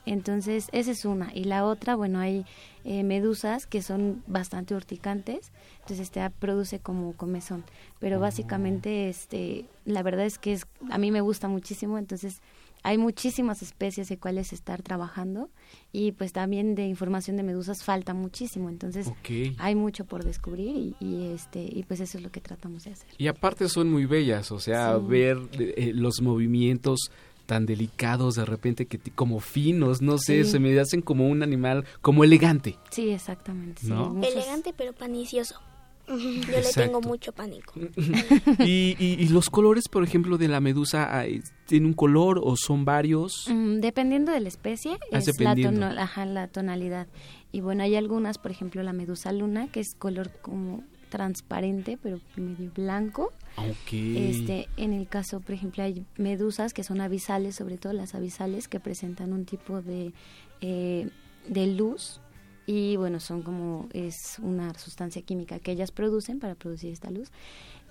[0.06, 1.34] Entonces, esa es una.
[1.34, 2.46] Y la otra, bueno, hay
[2.84, 5.52] eh, medusas que son bastante urticantes,
[5.82, 7.64] entonces este produce como comezón.
[8.00, 12.42] Pero básicamente, este, la verdad es que es, a mí me gusta muchísimo, entonces
[12.84, 15.50] hay muchísimas especies de cuales estar trabajando
[15.92, 19.12] y pues también de información de medusas falta muchísimo, entonces
[19.58, 22.92] hay mucho por descubrir y, y, este y pues eso es lo que tratamos de
[22.92, 23.08] hacer.
[23.18, 25.06] Y aparte son muy bellas, o sea, Sí.
[25.08, 27.10] ver eh, los movimientos
[27.46, 30.52] tan delicados de repente que como finos, no sé, Sí.
[30.52, 32.78] se me hacen como un animal como elegante.
[32.92, 33.82] Sí, exactamente.
[33.84, 34.10] sí, ¿No?
[34.14, 35.60] muchos- Elegante pero panicioso.
[36.08, 36.14] Yo
[36.60, 37.74] le tengo mucho pánico.
[38.60, 41.24] y, y- y los colores, por ejemplo, de la medusa,
[41.66, 43.48] ¿tiene un color o son varios?
[43.50, 47.08] Mm, dependiendo de la especie, Ah, es la, tono- ajá, la tonalidad.
[47.52, 50.84] Y bueno, hay algunas, por ejemplo, la medusa luna, que es color como
[51.16, 53.32] transparente, pero medio blanco.
[53.58, 53.94] Ok.
[53.94, 58.68] Este, en el caso, por ejemplo, hay medusas que son avisales, sobre todo las avisales,
[58.68, 60.12] que presentan un tipo de,
[60.60, 61.08] eh,
[61.48, 62.20] de luz
[62.68, 67.32] y bueno, son como, es una sustancia química que ellas producen para producir esta luz.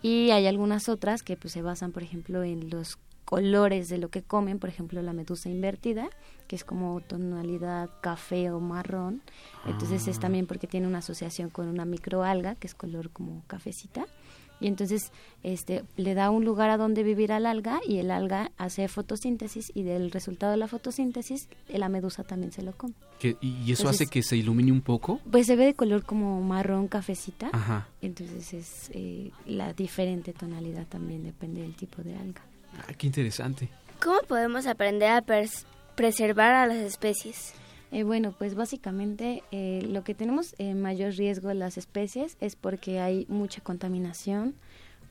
[0.02, 4.08] Y hay algunas otras que pues se basan, por ejemplo, en los colores de lo
[4.10, 6.08] que comen, por ejemplo, la medusa invertida,
[6.46, 9.22] que es como tonalidad café o marrón.
[9.66, 10.20] Entonces es Ah.
[10.22, 14.06] también porque tiene una asociación con una microalga, que es color como cafecita.
[14.60, 15.10] Y entonces
[15.42, 19.72] este le da un lugar a donde vivir al alga y el alga hace fotosíntesis
[19.74, 22.94] y del resultado de la fotosíntesis la medusa también se lo come.
[23.20, 25.20] ¿Y y eso Entonces- hace que se ilumine un poco?
[25.30, 27.50] Pues se ve de color como marrón cafecita.
[27.52, 27.88] Ajá.
[28.00, 32.42] Entonces es eh, la diferente tonalidad también depende del tipo de alga.
[32.78, 33.68] Ah, qué interesante.
[34.02, 35.24] ¿Cómo podemos aprender a
[35.94, 37.54] preservar a las especies?
[37.94, 42.56] Eh, bueno, pues básicamente eh, lo que tenemos en mayor riesgo en las especies es
[42.56, 44.56] porque hay mucha contaminación,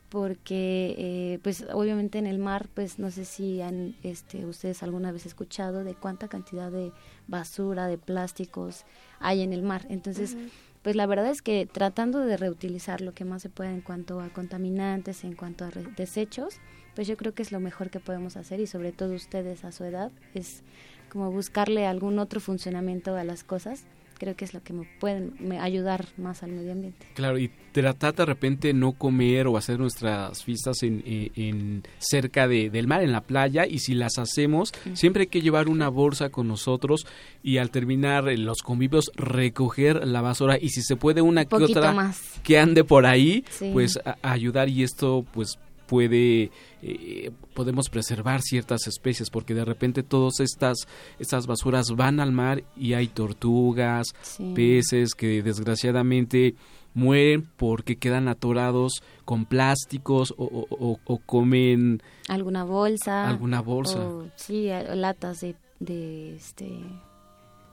[0.09, 5.11] porque eh, pues obviamente en el mar, pues no sé si han este, ustedes alguna
[5.11, 6.91] vez escuchado de cuánta cantidad de
[7.27, 8.83] basura, de plásticos
[9.19, 9.85] hay en el mar.
[9.89, 10.35] Entonces,
[10.81, 14.19] pues la verdad es que tratando de reutilizar lo que más se pueda en cuanto
[14.19, 16.59] a contaminantes, en cuanto a desechos,
[16.95, 19.71] pues yo creo que es lo mejor que podemos hacer y sobre todo ustedes a
[19.71, 20.63] su edad es
[21.09, 23.83] como buscarle algún otro funcionamiento a las cosas.
[24.19, 27.05] Creo que es lo que me pueden me- ayudar más al medio ambiente.
[27.13, 32.47] Claro, y tratar de repente no comer o hacer nuestras fiestas en, en- en- cerca
[32.47, 35.89] de- del mar, en la playa, y si las hacemos, siempre hay que llevar una
[35.89, 37.05] bolsa con nosotros
[37.41, 41.55] y al terminar eh, los convivios recoger la basura y si se puede una que
[41.55, 42.21] otra más.
[42.43, 43.71] que ande por ahí, Sí.
[43.73, 45.57] pues a- a ayudar y esto pues
[45.87, 50.87] puede eh, podemos preservar ciertas especies porque de repente todas estas
[51.19, 54.53] estas basuras van al mar y hay tortugas Sí.
[54.55, 56.55] peces que desgraciadamente
[56.95, 63.27] mueren porque quedan atorados con plásticos o, o- o- o comen Alguna bolsa.
[63.27, 63.99] Alguna bolsa.
[64.35, 66.69] sí, latas de, de este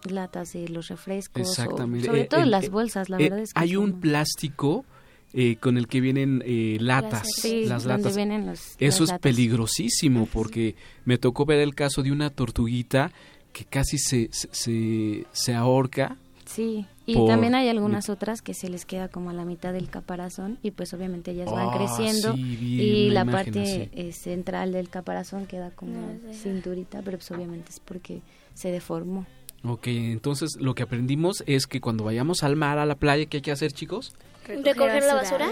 [0.08, 1.42] latas de los refrescos.
[1.42, 4.00] exactamente sobre Eh, todo el- las eh, bolsas, la eh, verdad es que hay un
[4.00, 4.84] plástico
[5.32, 9.00] eh, con el que vienen eh, latas Sí, las latas vienen los- eso las es
[9.08, 9.20] latas.
[9.20, 10.74] peligrosísimo porque
[11.04, 13.12] me tocó ver el caso de una tortuguita
[13.52, 16.16] que casi se se, se, se ahorca
[16.46, 19.72] Sí, y por- también hay algunas otras que se les queda como a la mitad
[19.72, 24.12] del caparazón y pues obviamente ellas van Ah, creciendo sí, y la imagen parte eh,
[24.12, 25.92] central del caparazón queda como
[26.24, 26.40] No, sí.
[26.42, 28.20] cinturita, pero pues obviamente es porque
[28.54, 29.26] se deformó.
[29.62, 33.38] Ok, entonces lo que aprendimos es que cuando vayamos al mar, a la playa, ¿qué
[33.38, 34.14] hay que hacer, chicos?
[34.46, 35.48] ¿Recoger la basura?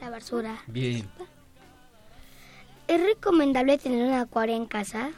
[0.00, 0.62] La basura.
[0.68, 1.08] Bien.
[2.86, 5.10] ¿Es recomendable tener un acuario en casa?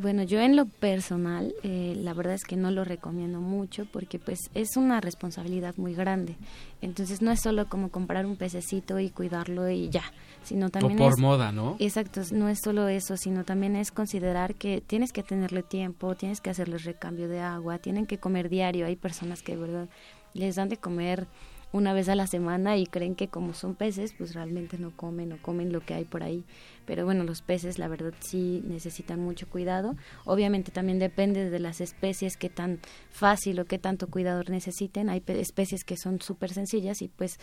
[0.00, 4.20] Bueno, yo en lo personal, eh, la verdad es que no lo recomiendo mucho porque
[4.20, 6.36] pues es una responsabilidad muy grande.
[6.80, 10.04] Entonces no es solo como comprar un pececito y cuidarlo y ya,
[10.44, 11.74] sino también por es- moda, ¿no?
[11.80, 16.40] Exacto, no es solo eso, sino también es considerar que tienes que tenerle tiempo, tienes
[16.40, 18.86] que hacerles recambio de agua, tienen que comer diario.
[18.86, 19.88] Hay personas que, de verdad,
[20.32, 21.26] les dan de comer
[21.72, 25.32] una vez a la semana y creen que como son peces, pues realmente no comen
[25.32, 26.44] o comen lo que hay por ahí.
[26.86, 29.94] Pero bueno, los peces la verdad sí necesitan mucho cuidado.
[30.24, 32.78] Obviamente también depende de las especies qué tan
[33.10, 35.10] fácil o qué tanto cuidado necesiten.
[35.10, 37.38] Hay pe- especies que son súper sencillas y pues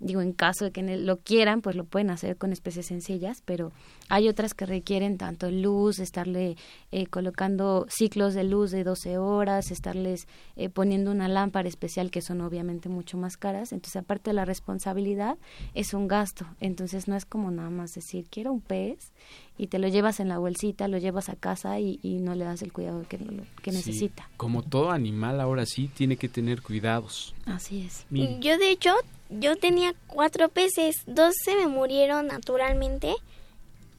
[0.00, 3.72] digo, en caso de que lo quieran, pues lo pueden hacer con especies sencillas, pero
[4.08, 6.56] hay otras que requieren tanto luz, estarle
[6.92, 12.22] eh, colocando ciclos de luz de 12 horas, estarles eh, poniendo una lámpara especial que
[12.22, 13.72] son obviamente mucho más caras.
[13.72, 15.36] Entonces, aparte de la responsabilidad,
[15.74, 16.46] es un gasto.
[16.60, 19.12] Entonces, no es como nada más decir, quiero un pez
[19.58, 22.44] y te lo llevas en la bolsita, lo llevas a casa y, y no le
[22.44, 24.28] das el cuidado que, que Sí, necesita.
[24.36, 27.34] Como todo animal ahora sí tiene que tener cuidados.
[27.46, 28.06] Así es.
[28.10, 28.94] Yo de hecho,
[29.30, 33.14] yo tenía cuatro peces, dos se me murieron naturalmente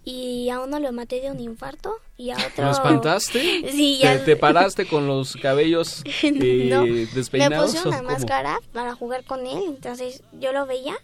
[0.04, 2.66] y a uno lo maté de un infarto y a otro...
[2.66, 3.40] ¿Lo espantaste?
[3.72, 4.24] Sí, ¿Te, ya...
[4.26, 6.32] te paraste con los cabellos eh,
[6.70, 7.72] no, me despeinados?
[7.72, 10.96] puse o una máscara para jugar con él, entonces yo lo veía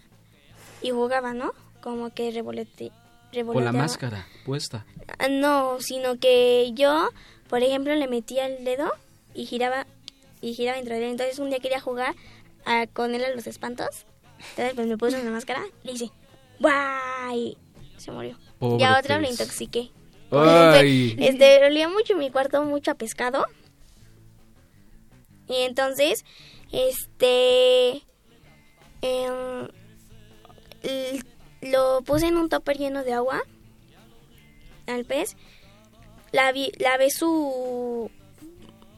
[0.81, 1.53] y jugaba, ¿no?
[1.81, 2.91] Como que revolete,
[3.45, 4.85] Con la máscara puesta.
[5.19, 7.09] Ah, No, sino que yo,
[7.47, 8.91] por ejemplo, le metía el dedo
[9.33, 9.85] y giraba
[10.41, 11.11] y giraba dentro de él.
[11.11, 12.15] Entonces un día quería jugar
[12.65, 14.05] ah, con él a los espantos.
[14.39, 16.11] Entonces pues me puse una máscara, le hice
[16.59, 17.57] ¡guay!
[17.97, 18.37] Se murió.
[18.59, 19.91] Pobre y a otra le intoxiqué.
[20.31, 21.15] Ay.
[21.19, 23.45] Este, olía mucho mi cuarto, mucho a pescado.
[25.47, 26.25] Y entonces,
[26.71, 28.01] este,
[29.01, 29.67] em,
[31.61, 33.43] lo puse en un topper lleno de agua
[34.87, 35.35] al pez.
[36.31, 38.09] Lavi- lavé su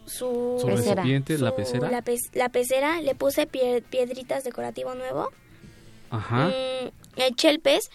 [0.07, 1.91] su, Su recipiente, la pecera.
[1.91, 5.29] La, pez- la pecera, le puse pie- piedritas decorativo nuevo.
[6.09, 6.47] Ajá.
[6.47, 7.89] Mm, eché el pez,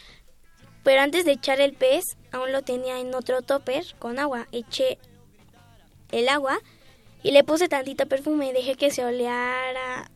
[0.84, 4.46] pero antes de echar el pez, aún lo tenía en otro topper con agua.
[4.52, 4.98] Eché
[6.10, 6.58] el agua
[7.22, 10.10] y le puse tantito perfume, dejé que se oleara.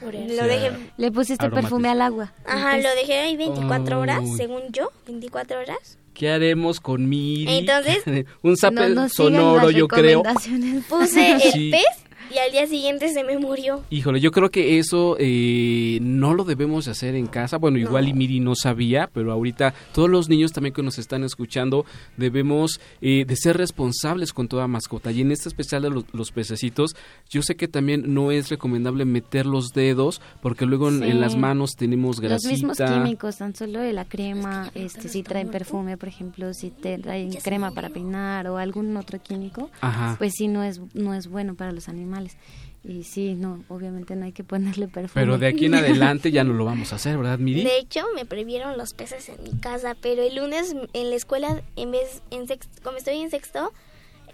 [0.00, 2.32] Lo dejé, Le pusiste perfume al agua.
[2.46, 5.98] ajá, lo dejé ahí 24 horas, según yo, 24 horas.
[6.18, 7.58] ¿Qué haremos con Miri?
[7.58, 8.02] Entonces-
[8.42, 10.22] un zape No sonoro, yo creo.
[10.88, 11.70] Puse el Sí.
[11.70, 13.84] pez y al día siguiente se me murió.
[13.90, 17.56] Híjole, yo creo que eso eh, no lo debemos de hacer en casa.
[17.58, 21.24] Bueno, igual y Miri no sabía, pero ahorita todos los niños también que nos están
[21.24, 21.84] escuchando
[22.16, 25.12] debemos eh, de ser responsables con toda mascota.
[25.12, 26.96] Y en este especial de los, los pececitos,
[27.30, 31.04] yo sé que también no es recomendable meter los dedos porque luego en, Sí.
[31.10, 33.02] en las manos tenemos Los mismos grasita.
[33.04, 37.30] químicos, tan solo de la crema, este, si traen perfume, por ejemplo, si te traen
[37.34, 40.16] crema para peinar o algún otro químico, Ajá.
[40.18, 42.17] pues sí no es no es bueno para los animales.
[42.84, 45.12] Y sí, no, obviamente no hay que ponerle perfume.
[45.22, 47.64] Pero de aquí en adelante ya no lo vamos a hacer, ¿verdad, Miri?
[47.64, 51.62] De hecho, me prohibieron los peces en mi casa, pero el lunes en la escuela,
[51.76, 53.72] en vez, en sexto, como estoy en sexto,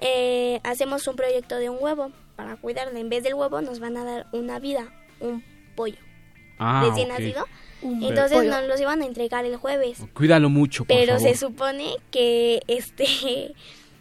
[0.01, 2.99] eh, hacemos un proyecto de un huevo para cuidarlo.
[2.99, 5.43] En vez del huevo nos van a dar una vida, un
[5.75, 5.97] pollo
[6.59, 7.19] Ah, recién ok.
[7.19, 7.47] nacido.
[7.83, 8.51] Entonces pollo.
[8.51, 9.99] nos los iban a entregar el jueves.
[10.15, 11.29] Cuídalo mucho, por Pero favor.
[11.29, 13.55] se supone que este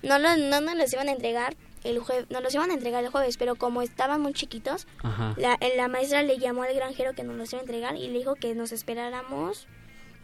[0.03, 3.03] no, lo- no nos los iban a entregar el jueves, nos los iban a entregar
[3.03, 5.33] el jueves, pero como estaban muy chiquitos, Ajá.
[5.37, 8.19] la, la maestra le llamó al granjero que nos los iba a entregar y le
[8.19, 9.67] dijo que nos esperáramos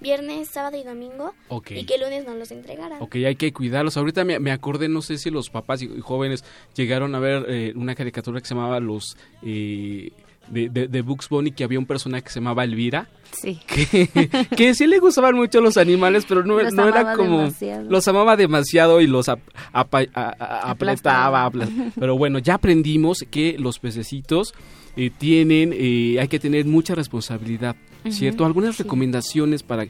[0.02, 1.34] viernes, sábado y domingo
[1.70, 3.02] y que el lunes nos los entregaran.
[3.02, 3.98] Ok, hay que cuidarlos.
[3.98, 7.46] Ahorita me, me acordé, no sé si los papás y, y jóvenes llegaron a ver
[7.50, 9.18] eh, una caricatura que se llamaba Los...
[9.44, 10.12] eh,
[10.50, 13.08] de, de, de Bugs Bunny, que había un personaje que se llamaba Elvira.
[13.32, 13.60] Sí.
[13.68, 17.40] Que, que sí le gustaban mucho los animales, pero no, Los no era como...
[17.42, 17.90] demasiado.
[17.90, 19.40] Los amaba demasiado y los ap-
[19.72, 21.46] apa- a- a- apretaba.
[21.46, 21.70] apla-
[22.00, 24.54] Pero bueno, ya aprendimos que los pececitos
[24.98, 25.74] eh, tienen...
[25.76, 27.76] eh, hay que tener mucha responsabilidad,
[28.10, 28.46] ¿cierto?
[28.46, 28.84] Algunas sí.
[28.84, 29.86] recomendaciones para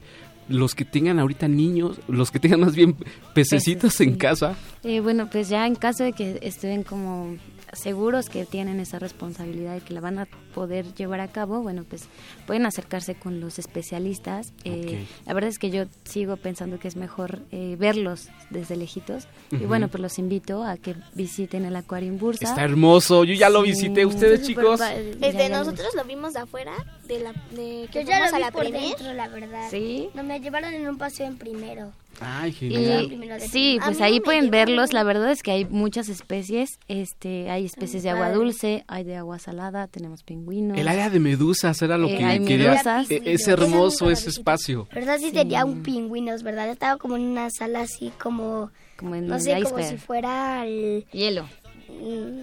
[0.49, 2.95] los que tengan ahorita niños, los que tengan más bien
[3.35, 4.17] pececitos Peces, en sí.
[4.17, 4.55] casa.
[4.83, 7.37] Eh, bueno, pues ya en caso de que estén como
[7.73, 11.83] seguros que tienen esa responsabilidad y que la van a poder llevar a cabo, bueno,
[11.87, 12.03] pues
[12.47, 14.53] pueden acercarse con los especialistas.
[14.63, 19.27] Eh, La verdad es que yo sigo pensando que es mejor eh, verlos desde lejitos.
[19.51, 22.45] Y bueno, pues los invito a que visiten el Aquarium Bursa.
[22.45, 24.05] Está hermoso, yo ya lo Sí, visité.
[24.05, 24.79] ¿Ustedes, chicos?
[25.21, 26.73] Este, lo nosotros lo vimos de afuera,
[27.07, 29.67] de la de que Yo ya lo a vi la por dentro, la verdad.
[29.69, 30.09] Sí.
[30.13, 31.91] No, me llevaron en un paseo en primero.
[32.21, 33.39] Ay, Y, genial.
[33.49, 34.91] sí, pues ahí pueden verlos.
[34.91, 36.69] La verdad es que hay muchas especies.
[36.89, 40.77] Este, hay especies de agua dulce, hay de agua salada, tenemos pingüinos.
[40.77, 42.71] El área de medusas era lo Eh, que hay quería.
[42.71, 43.09] medusas.
[43.09, 44.87] Eh, Es hermoso ese espacio.
[44.93, 45.17] ¿Verdad?
[45.19, 46.69] Sí, tenía un pingüinos, ¿verdad?
[46.69, 48.71] Estaba como en una sala así como...
[48.97, 49.89] Como en no sé, como iceberg.
[49.89, 51.05] si fuera el...
[51.13, 51.47] Hielo.
[51.87, 52.41] mm,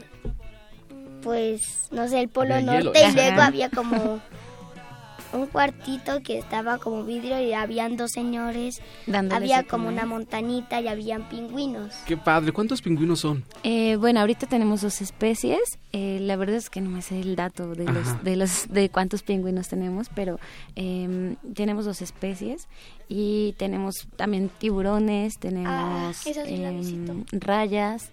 [1.22, 3.12] Pues, no sé, el polo hielo, norte y ajá.
[3.14, 4.20] luego había como...
[5.32, 8.80] un cuartito que estaba como vidrio y habían dos señores.
[9.06, 11.92] Dándoles había como una montanita y habían pingüinos.
[12.06, 12.52] Qué padre.
[12.52, 13.44] ¿Cuántos pingüinos son?
[13.62, 15.78] Eh, bueno, ahorita tenemos dos especies.
[15.92, 18.88] Eh, la verdad es que no me sé el dato de los, de los de
[18.90, 20.38] cuántos pingüinos tenemos, pero
[20.74, 22.68] eh, tenemos dos especies
[23.08, 28.10] y tenemos también tiburones, tenemos Ah, sí la em, rayas,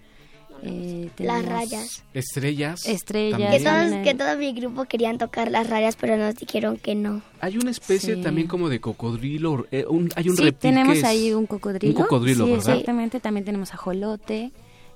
[0.64, 2.02] eh, Las rayas.
[2.14, 2.86] Estrellas.
[2.86, 3.50] Estrellas.
[3.52, 7.22] Que todos, que todo mi grupo querían tocar las rayas, pero nos dijeron que no.
[7.40, 8.22] Hay una especie Sí.
[8.22, 9.66] también como de cocodrilo.
[9.70, 11.94] eh, un- hay un sí, reptil tenemos que es- ahí un cocodrilo.
[11.96, 12.68] Un cocodrilo, sí, ¿verdad?
[12.70, 14.50] Exactamente, también tenemos ajolote.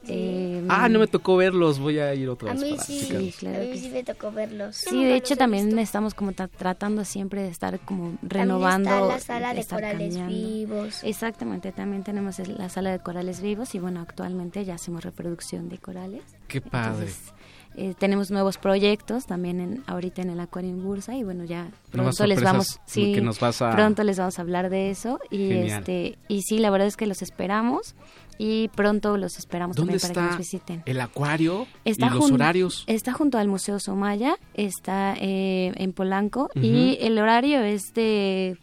[0.07, 1.79] Eh, Ah, no me tocó verlos.
[1.79, 3.37] Voy a ir otra A vez mí para sí, checarlos.
[3.37, 4.77] claro a mí que sí me tocó verlos.
[4.77, 8.91] Sí, de hecho también estamos como tra- tratando siempre de estar como renovando.
[8.91, 10.35] También está la sala de corales cambiando.
[10.35, 11.01] vivos.
[11.05, 15.79] Exactamente, también tenemos la sala de corales vivos y bueno, actualmente ya hacemos reproducción de
[15.79, 16.23] corales.
[16.47, 16.91] Qué padre.
[17.09, 17.33] Entonces,
[17.77, 21.69] eh, tenemos nuevos proyectos también en, ahorita en el Acuario en Bursa y bueno, ya
[21.91, 25.21] pronto les vamos, sí, que nos vas a- pronto les vamos a hablar de eso
[25.31, 25.79] y Genial.
[25.81, 27.95] este y sí, la verdad es que los esperamos
[28.39, 30.83] y pronto los esperamos ¿Dónde también para que nos visiten.
[30.87, 32.85] el acuario Está y los horarios?
[32.87, 38.57] Está junto al Museo Somaya, está eh, en Polanco y el horario es de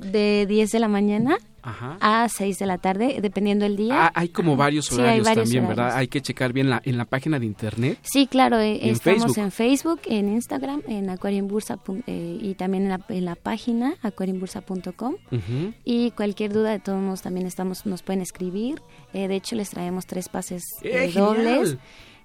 [0.00, 1.96] de 10 de la mañana Ajá.
[2.00, 4.06] a 6 de la tarde, dependiendo el día.
[4.06, 5.84] Ah, hay como varios Sí, horarios varios también, horarios.
[5.84, 5.98] ¿verdad?
[5.98, 7.98] Hay que checar bien la, en la página de internet.
[8.02, 9.38] Sí, claro, eh, estamos Facebook.
[9.44, 13.94] en Facebook, en Instagram, en Aquariumbursa pun- eh, y también en la, en la página
[14.02, 15.14] aquariumbursa.com.
[15.30, 15.74] Ujú.
[15.84, 18.80] Y cualquier duda, de todos modos, también estamos, nos pueden escribir.
[19.12, 21.76] Eh, de hecho, les traemos tres pases ¡Eh, eh, dobles.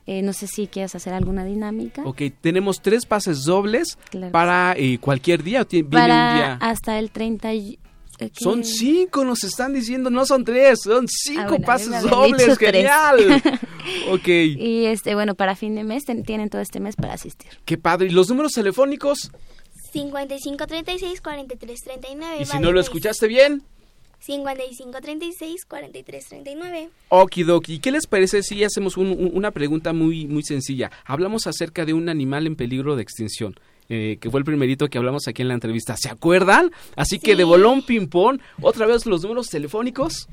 [0.09, 2.01] Eh, no sé si quieras hacer alguna dinámica.
[2.05, 4.31] Ok, tenemos tres pases dobles Claro.
[4.31, 5.61] para eh, cualquier día.
[5.61, 6.57] ¿o ti- viene un día?
[6.61, 7.49] hasta el 30...
[8.33, 12.01] Son cinco, nos están diciendo, no son tres, son Ah, cinco bueno, a mí pases
[12.03, 13.41] dobles, genial.
[14.11, 17.49] ok, Y este, bueno, para fin de mes ten- tienen todo este mes para asistir.
[17.65, 18.07] qué padre.
[18.07, 19.31] ¿Y los números telefónicos?
[19.93, 22.37] 55 36 43 39.
[22.41, 23.63] Y si no lo escuchaste bien,
[24.19, 26.89] 55 36 43 39.
[27.09, 27.75] okidoki.
[27.75, 30.91] ¿Y qué les parece si hacemos un- un- una pregunta muy, muy sencilla?
[31.05, 33.55] Hablamos acerca de un animal en peligro de extinción.
[33.89, 35.95] Eh, que fue el primerito que hablamos aquí en la entrevista.
[35.97, 36.71] ¿Se acuerdan?
[36.95, 40.27] Así que de bolón ping-pong, otra vez los números telefónicos.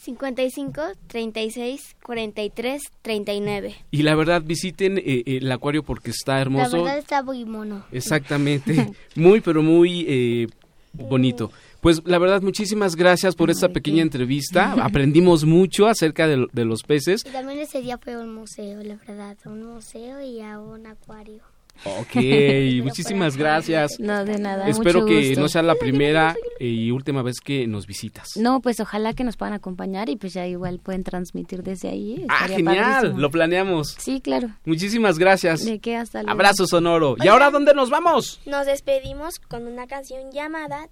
[0.00, 3.74] 55 36 43 39.
[3.90, 6.82] Y la verdad, visiten eh, el acuario porque está La hermoso.
[6.82, 7.84] verdad está muy mono.
[7.92, 8.92] Exactamente.
[9.14, 10.46] Muy, pero muy eh,
[10.92, 11.52] bonito.
[11.80, 14.72] Pues la verdad, muchísimas gracias por esta pequeña entrevista.
[14.82, 17.22] Aprendimos mucho acerca de, de los peces.
[17.26, 21.42] Y también ese día fue un museo, la verdad, un museo y a un acuario.
[21.84, 22.14] Ok,
[22.82, 23.98] muchísimas gracias.
[23.98, 24.68] No, de nada.
[24.68, 25.40] Espero mucho que gusto.
[25.40, 28.28] no sea la primera y última vez que nos visitas.
[28.36, 32.26] No, pues ojalá que nos puedan acompañar y pues ya igual pueden transmitir desde ahí.
[32.28, 33.18] Ah, genial, padrísimo.
[33.20, 33.96] lo planeamos.
[33.98, 34.50] Sí, claro.
[34.64, 35.64] Muchísimas gracias.
[35.64, 35.96] ¿De qué?
[35.96, 36.32] Hasta luego.
[36.32, 37.16] Abrazo sonoro.
[37.22, 38.40] ¿Y ahora dónde nos vamos?
[38.46, 40.88] Nos despedimos con una canción llamada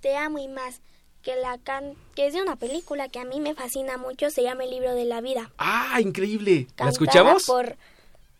[0.00, 0.80] Te amo y más,
[1.22, 4.42] que la can que es de una película que a mí me fascina mucho, se
[4.42, 5.50] llama El libro de la vida.
[5.58, 6.66] Ah, increíble.
[6.78, 7.44] ¿La escuchamos?
[7.44, 7.76] por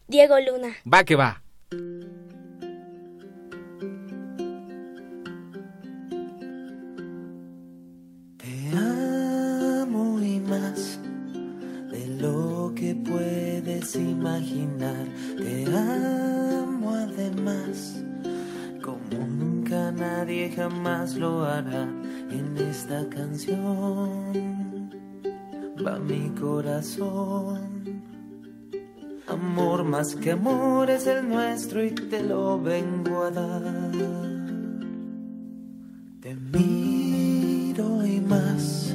[0.09, 0.77] Diego Luna.
[0.93, 1.43] Va que va.
[1.73, 1.79] Te
[8.77, 11.01] amo y más
[11.91, 15.07] de lo que puedes imaginar.
[15.39, 18.05] Te amo además,
[18.83, 21.89] como nunca nadie jamás lo hará.
[22.31, 24.91] En esta canción
[25.83, 27.82] va mi corazón.
[29.33, 33.91] Amor más que amor es el nuestro y te lo vengo a dar.
[36.21, 38.95] Te miro y más,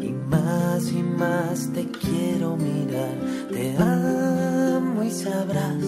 [0.00, 3.14] y más y más te quiero mirar.
[3.50, 5.84] Te amo y sabrás,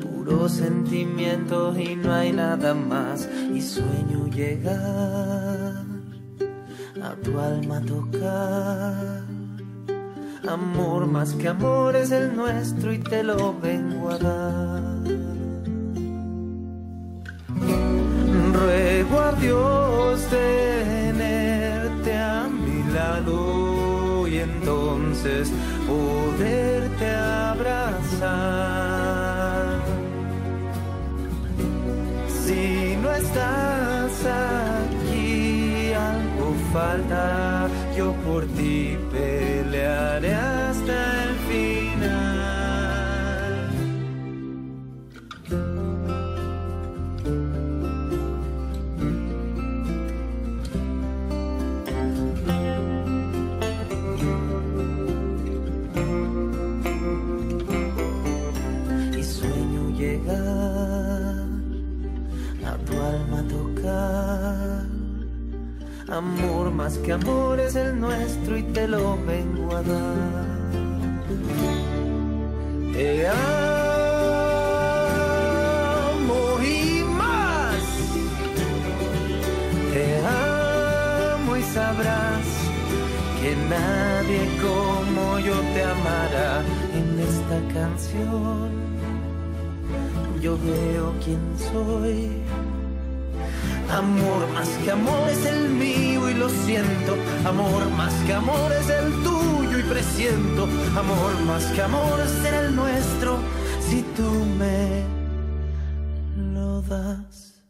[0.00, 3.28] puro sentimiento y no hay nada más.
[3.54, 5.84] Y sueño llegar
[7.02, 9.33] a tu alma tocar.
[10.48, 14.82] Amor más que amor es el nuestro y te lo vengo a dar.
[18.52, 25.50] Ruego a Dios tenerte a mi lado y entonces
[25.86, 28.04] poderte abrazar.
[32.28, 37.68] Si no estás aquí, algo falta.
[37.96, 39.53] Yo por ti pelearé
[40.22, 40.53] hasta
[66.14, 70.70] Amor más que amor es el nuestro y te lo vengo a dar.
[72.92, 73.40] Te amo
[76.62, 77.82] y más.
[79.92, 80.18] Te
[81.34, 82.46] amo y sabrás
[83.40, 86.62] que nadie como yo te amará
[86.94, 88.70] en esta canción.
[90.40, 91.40] Yo veo quién
[91.72, 92.43] soy.
[93.94, 97.16] Amor más que amor es el mío y lo siento.
[97.44, 100.64] Amor más que amor es el tuyo y presiento.
[100.98, 103.38] Amor más que amor será el nuestro
[103.80, 104.28] si tú
[104.58, 105.04] me
[106.36, 107.62] lo das.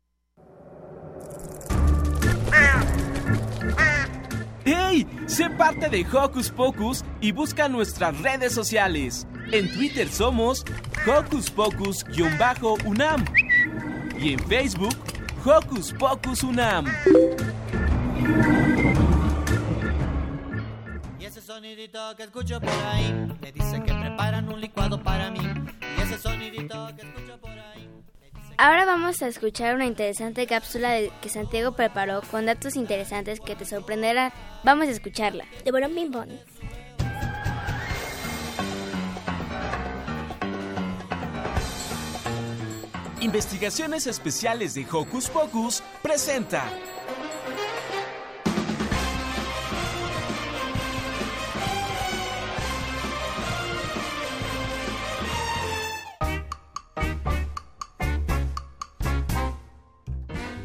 [4.64, 5.07] ¡Hey!
[5.27, 9.27] Sé parte de Hocus Pocus y busca nuestras redes sociales.
[9.53, 10.64] En Twitter somos
[11.07, 13.27] Hocus Pocus-UNAM
[14.18, 14.97] y en Facebook
[15.45, 16.87] Hocus Pocus UNAM.
[21.19, 25.41] Y ese sonidito que escucho por ahí me dice que preparan un licuado para mí.
[25.99, 27.91] Y ese sonidito que escucho por ahí.
[28.57, 33.67] Ahora vamos a escuchar una interesante cápsula que Santiago preparó con datos interesantes que te
[33.67, 34.33] sorprenderán.
[34.63, 35.45] Vamos a escucharla.
[35.63, 36.31] De Borón Pimpón.
[43.25, 46.62] Investigaciones Especiales de Hocus Pocus presenta.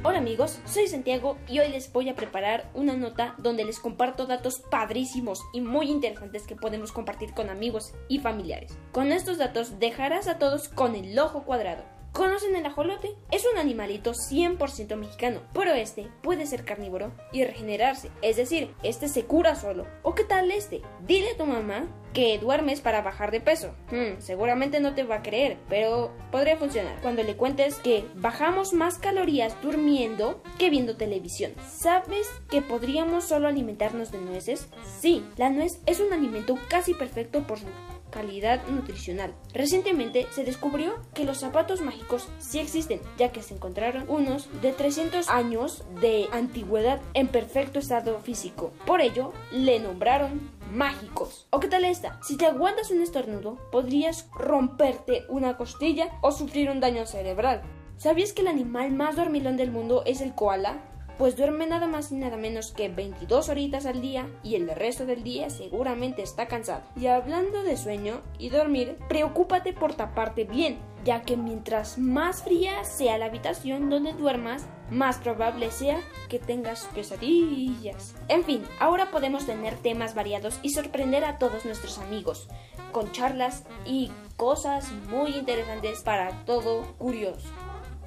[0.03, 4.25] Hola amigos, soy Santiago y hoy les voy a preparar una nota donde les comparto
[4.25, 8.77] datos padrísimos y muy interesantes que podemos compartir con amigos y familiares.
[8.91, 11.98] Con estos datos dejarás a todos con el ojo cuadrado.
[12.13, 13.15] ¿Conocen el ajolote?
[13.31, 19.07] Es un animalito 100% mexicano, pero este puede ser carnívoro y regenerarse, es decir, este
[19.07, 19.85] se cura solo.
[20.01, 20.81] ¿O qué tal este?
[21.05, 23.75] Dile a tu mamá que duermes para bajar de peso.
[23.91, 26.99] Hmm, seguramente no te va a creer, pero podría funcionar.
[27.01, 31.53] Cuando le cuentes que bajamos más calorías durmiendo que viendo televisión.
[31.67, 34.67] ¿Sabes que podríamos solo alimentarnos de nueces?
[34.99, 37.67] Sí, la nuez es un alimento casi perfecto por su
[38.09, 39.33] calidad nutricional.
[39.53, 44.73] Recientemente se descubrió que los zapatos mágicos sí existen, ya que se encontraron unos de
[44.73, 48.71] 300 años de antigüedad en perfecto estado físico.
[48.85, 51.47] Por ello, le nombraron mágicos.
[51.49, 52.19] ¿O qué tal esta?
[52.21, 57.61] Si te aguantas un estornudo, podrías romperte una costilla o sufrir un daño cerebral.
[57.97, 60.88] ¿Sabías que el animal más dormilón del mundo es el koala?
[61.19, 65.05] Pues duerme nada más y nada menos que 22 horitas al día y el resto
[65.05, 66.83] del día seguramente está cansado.
[66.95, 72.85] Y hablando de sueño y dormir, preocúpate por taparte bien, ya que mientras más fría
[72.85, 75.99] sea la habitación donde duermas, más probable sea
[76.29, 78.15] que tengas pesadillas.
[78.29, 82.47] En fin, ahora podemos tener temas variados y sorprender a todos nuestros amigos,
[82.93, 87.49] con charlas y cosas muy interesantes para todo curioso.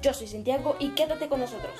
[0.01, 1.79] Yo soy Santiago y quédate con nosotros.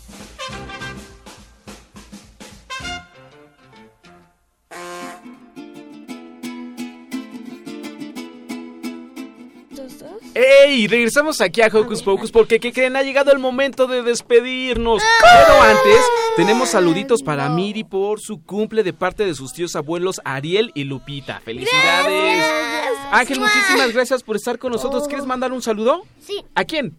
[10.41, 10.87] ¡Ey!
[10.87, 12.95] Regresamos aquí a Hocus Pocus porque, ¿qué creen?
[12.95, 15.03] Ha llegado el momento de despedirnos.
[15.21, 15.99] Pero antes,
[16.35, 20.85] tenemos saluditos para Miri por su cumple de parte de sus tíos abuelos Ariel y
[20.85, 21.41] Lupita.
[21.41, 22.43] ¡Felicidades!
[23.11, 25.07] Ángel, muchísimas gracias por estar con nosotros.
[25.07, 26.05] ¿Quieres mandar un saludo?
[26.19, 26.97] Sí, ¿A quién?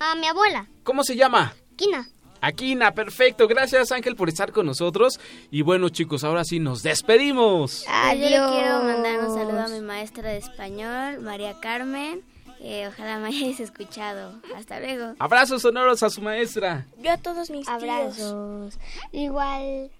[0.00, 1.54] a mi abuela, ¿Cómo se llama?
[1.76, 2.08] Kina.
[2.40, 3.46] Aquina, perfecto.
[3.46, 5.20] Gracias Ángel por estar con nosotros.
[5.50, 7.84] Y bueno chicos, ahora sí nos despedimos.
[7.84, 12.22] Yo le quiero mandar un saludo a mi maestra de español, María Carmen.
[12.62, 14.34] Eh, ojalá me hayáis escuchado.
[14.54, 15.14] Hasta luego.
[15.18, 16.86] Abrazos sonoros a su maestra.
[16.98, 18.78] Yo a todos mis Abrazos.
[19.12, 19.90] Igual,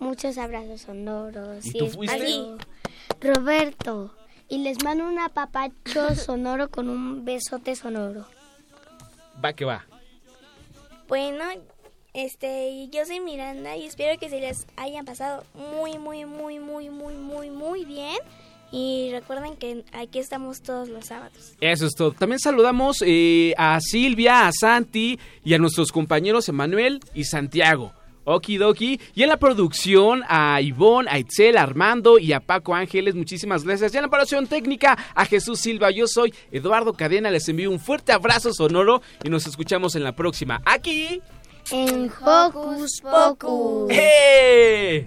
[0.00, 1.64] muchos abrazos sonoros.
[1.64, 2.56] ¿Y tú fuiste?
[3.20, 4.12] Roberto.
[4.48, 8.26] Y les mando un apapacho sonoro con un besote sonoro.
[9.44, 9.86] Va que va.
[11.06, 11.44] Bueno,
[12.14, 16.90] este, yo soy Miranda y espero que se les hayan pasado muy, muy, muy, muy,
[16.90, 18.16] muy, muy, muy bien.
[18.72, 21.54] Y recuerden que aquí estamos todos los sábados.
[21.60, 22.12] Eso es todo.
[22.12, 27.92] También saludamos eh, a Silvia, a Santi y a nuestros compañeros Emanuel y Santiago.
[28.26, 29.00] Okidoki.
[29.14, 33.64] Y en la producción a Ivonne, a Itzel, a Armando y a Paco Ángeles, muchísimas
[33.64, 33.94] gracias.
[33.94, 35.90] Y en la operación técnica a Jesús Silva.
[35.90, 40.14] Yo soy Eduardo Cadena, les envío un fuerte abrazo sonoro y nos escuchamos en la
[40.14, 40.60] próxima.
[40.64, 41.22] Aquí
[41.70, 43.90] en Hocus Pocus.
[43.90, 45.06] ¡Eh!